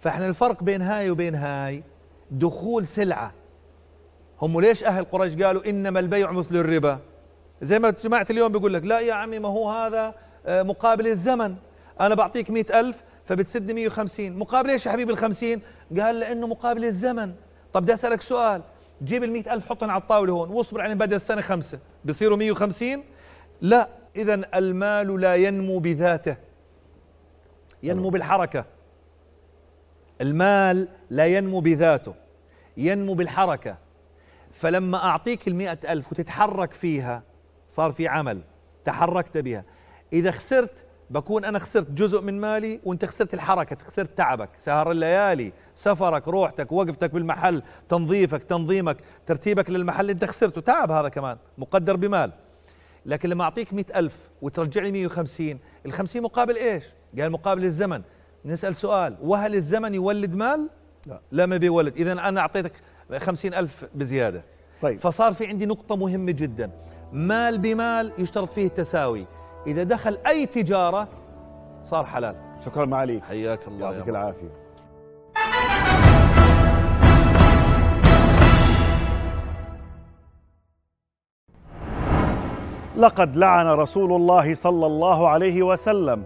فإحنا 0.00 0.28
الفرق 0.28 0.62
بين 0.62 0.82
هاي 0.82 1.10
وبين 1.10 1.34
هاي 1.34 1.82
دخول 2.32 2.86
سلعة. 2.86 3.32
هم 4.42 4.60
ليش 4.60 4.84
أهل 4.84 5.04
قريش 5.04 5.42
قالوا 5.42 5.68
إنما 5.70 6.00
البيع 6.00 6.30
مثل 6.30 6.56
الربا؟ 6.56 6.98
زي 7.62 7.78
ما 7.78 7.94
سمعت 7.96 8.30
اليوم 8.30 8.52
بيقول 8.52 8.74
لك 8.74 8.84
لا 8.84 9.00
يا 9.00 9.14
عمي 9.14 9.38
ما 9.38 9.48
هو 9.48 9.70
هذا 9.70 10.14
آه، 10.46 10.62
مقابل 10.62 11.06
الزمن. 11.06 11.54
أنا 12.00 12.14
بعطيك 12.14 12.50
مئة 12.50 12.80
ألف 12.80 13.02
فبتسد 13.24 13.72
150 13.72 14.38
مقابل 14.38 14.70
إيش 14.70 14.86
يا 14.86 14.92
حبيبي 14.92 15.12
ال 15.12 15.18
50 15.18 15.60
قال 16.00 16.20
لأنه 16.20 16.46
مقابل 16.46 16.84
الزمن. 16.84 17.32
طب 17.72 17.82
بدي 17.82 17.94
أسألك 17.94 18.22
سؤال. 18.22 18.62
جيب 19.02 19.24
ال 19.24 19.48
ألف 19.48 19.66
حطهم 19.66 19.90
على 19.90 20.00
الطاولة 20.00 20.32
هون 20.32 20.50
واصبر 20.50 20.80
عليهم 20.80 20.98
بدل 20.98 21.16
السنة 21.16 21.40
خمسة. 21.40 21.78
بصيروا 22.04 22.36
150 22.36 23.04
لا. 23.60 23.88
إذا 24.16 24.40
المال 24.54 25.20
لا 25.20 25.36
ينمو 25.36 25.78
بذاته. 25.78 26.36
ينمو 27.82 28.08
بالحركة. 28.08 28.64
المال 30.20 30.88
لا 31.10 31.26
ينمو 31.26 31.60
بذاته. 31.60 32.14
ينمو 32.76 33.14
بالحركة. 33.14 33.76
فلما 34.52 35.04
أعطيك 35.04 35.48
المئة 35.48 35.78
ألف 35.88 36.12
وتتحرك 36.12 36.72
فيها 36.72 37.22
صار 37.68 37.92
في 37.92 38.08
عمل 38.08 38.40
تحركت 38.84 39.38
بها. 39.38 39.64
إذا 40.12 40.30
خسرت 40.30 40.84
بكون 41.10 41.44
أنا 41.44 41.58
خسرت 41.58 41.90
جزء 41.90 42.22
من 42.22 42.40
مالي 42.40 42.80
وأنت 42.84 43.04
خسرت 43.04 43.34
الحركة 43.34 43.76
خسرت 43.84 44.18
تعبك. 44.18 44.48
سهر 44.58 44.90
الليالي 44.90 45.52
سفرك 45.74 46.28
روحتك 46.28 46.72
وقفتك 46.72 47.10
بالمحل 47.10 47.62
تنظيفك 47.88 48.42
تنظيمك 48.42 48.96
ترتيبك 49.26 49.70
للمحل 49.70 50.10
أنت 50.10 50.24
خسرته 50.24 50.60
تعب 50.60 50.90
هذا 50.90 51.08
كمان 51.08 51.36
مقدر 51.58 51.96
بمال. 51.96 52.32
لكن 53.06 53.28
لما 53.28 53.44
أعطيك 53.44 53.72
مئة 53.72 53.98
ألف 53.98 54.28
وترجع 54.42 54.82
لي 54.82 54.92
150 54.92 55.58
الخمسين 55.86 56.22
مقابل 56.22 56.56
إيش؟ 56.56 56.84
قال 57.18 57.32
مقابل 57.32 57.64
الزمن. 57.64 58.02
نسأل 58.44 58.76
سؤال 58.76 59.16
وهل 59.22 59.54
الزمن 59.54 59.94
يولد 59.94 60.34
مال؟ 60.34 60.68
لا, 61.06 61.20
لا 61.32 61.46
ما 61.46 61.56
بيولد 61.56 61.96
إذا 61.96 62.12
أنا 62.12 62.40
أعطيتك 62.40 62.72
خمسين 63.18 63.54
ألف 63.54 63.84
بزيادة. 63.94 64.44
طيب. 64.82 65.00
فصار 65.00 65.34
في 65.34 65.46
عندي 65.46 65.66
نقطة 65.66 65.96
مهمة 65.96 66.32
جدا. 66.32 66.70
مال 67.12 67.58
بمال 67.58 68.12
يشترط 68.18 68.50
فيه 68.50 68.66
التساوي. 68.66 69.26
إذا 69.66 69.82
دخل 69.82 70.18
أي 70.26 70.46
تجارة 70.46 71.08
صار 71.82 72.04
حلال. 72.04 72.36
شكرا 72.64 72.84
معاليك. 72.84 73.24
حياك 73.24 73.68
الله 73.68 73.92
يعطيك 73.92 74.08
العافية. 74.08 74.62
لقد 82.96 83.36
لعن 83.36 83.66
رسول 83.66 84.12
الله 84.12 84.54
صلى 84.54 84.86
الله 84.86 85.28
عليه 85.28 85.62
وسلم 85.62 86.24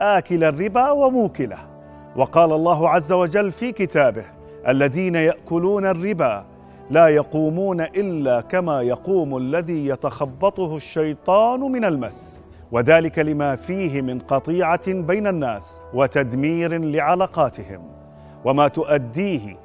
آكل 0.00 0.44
الربا 0.44 0.90
وموكله. 0.90 1.75
وقال 2.16 2.52
الله 2.52 2.88
عز 2.88 3.12
وجل 3.12 3.52
في 3.52 3.72
كتابه 3.72 4.24
الذين 4.68 5.14
يأكلون 5.14 5.86
الربا 5.86 6.44
لا 6.90 7.08
يقومون 7.08 7.80
إلا 7.80 8.40
كما 8.40 8.82
يقوم 8.82 9.36
الذي 9.36 9.86
يتخبطه 9.86 10.76
الشيطان 10.76 11.60
من 11.60 11.84
المس. 11.84 12.40
وذلك 12.72 13.18
لما 13.18 13.56
فيه 13.56 14.02
من 14.02 14.18
قطيعة 14.18 14.92
بين 14.92 15.26
الناس 15.26 15.82
وتدمير 15.94 16.78
لعلاقاتهم. 16.78 17.82
وما 18.44 18.68
تؤديه 18.68 19.56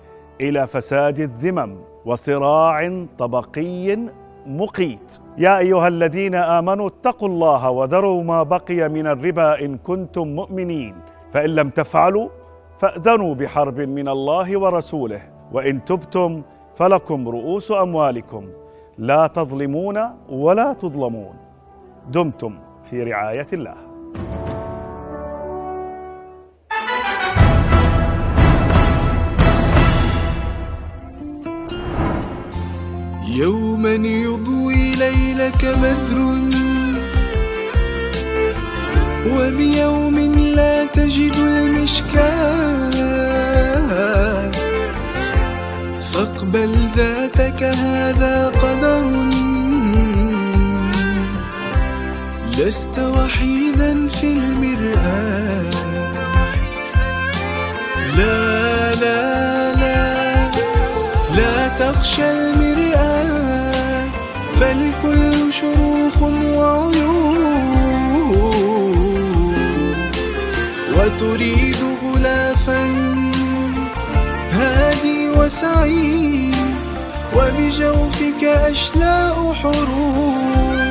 إلى 0.41 0.67
فساد 0.67 1.19
الذمم 1.19 1.77
وصراع 2.05 3.05
طبقي 3.17 3.97
مقيت. 4.47 5.19
يا 5.37 5.57
أيها 5.57 5.87
الذين 5.87 6.35
آمنوا 6.35 6.87
اتقوا 6.87 7.27
الله 7.27 7.69
وذروا 7.69 8.23
ما 8.23 8.43
بقي 8.43 8.89
من 8.89 9.07
الربا 9.07 9.65
إن 9.65 9.77
كنتم 9.77 10.27
مؤمنين. 10.27 10.95
فإن 11.33 11.49
لم 11.49 11.69
تفعلوا 11.69 12.29
فأذنوا 12.81 13.35
بحرب 13.35 13.79
من 13.79 14.07
الله 14.07 14.59
ورسوله 14.59 15.21
وإن 15.51 15.85
تبتم 15.85 16.41
فلكم 16.75 17.29
رؤوس 17.29 17.71
أموالكم. 17.71 18.45
لا 18.97 19.27
تظلمون 19.27 19.97
ولا 20.29 20.73
تظلمون. 20.73 21.35
دمتم 22.11 22.53
في 22.89 23.03
رعاية 23.03 23.47
الله. 23.53 23.75
يوما 33.37 33.95
يضوي 34.25 34.95
ليلك 34.95 35.65
بدر 35.65 36.17
وبيوم 39.27 40.19
لا 40.55 40.85
تجد 40.85 41.35
المشكاة. 41.35 42.91
فاقبل 46.13 46.71
ذاتك 46.95 47.63
هذا 47.63 48.47
قدر. 48.47 49.11
لست 52.57 52.99
وحيدا 52.99 54.07
في 54.07 54.27
المرآة. 54.37 55.71
لا 58.17 58.95
لا 58.95 59.73
لا 59.73 60.01
لا 61.37 61.67
تخشى 61.79 62.31
المرآة 62.31 62.60
وتريد 71.21 71.77
غلافا. 72.03 72.83
هادي 74.51 75.29
وسعيد 75.29 76.55
وبجوفك 77.35 78.43
أشلاء 78.43 79.53
حروب. 79.53 80.81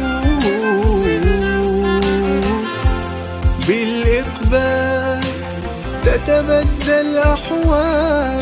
بالإقبال 3.69 5.21
تتبدل 6.03 6.91
الأحوال 6.91 8.41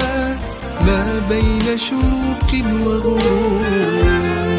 ما 0.86 1.22
بين 1.30 1.78
شروق 1.78 2.50
وغروب. 2.86 4.57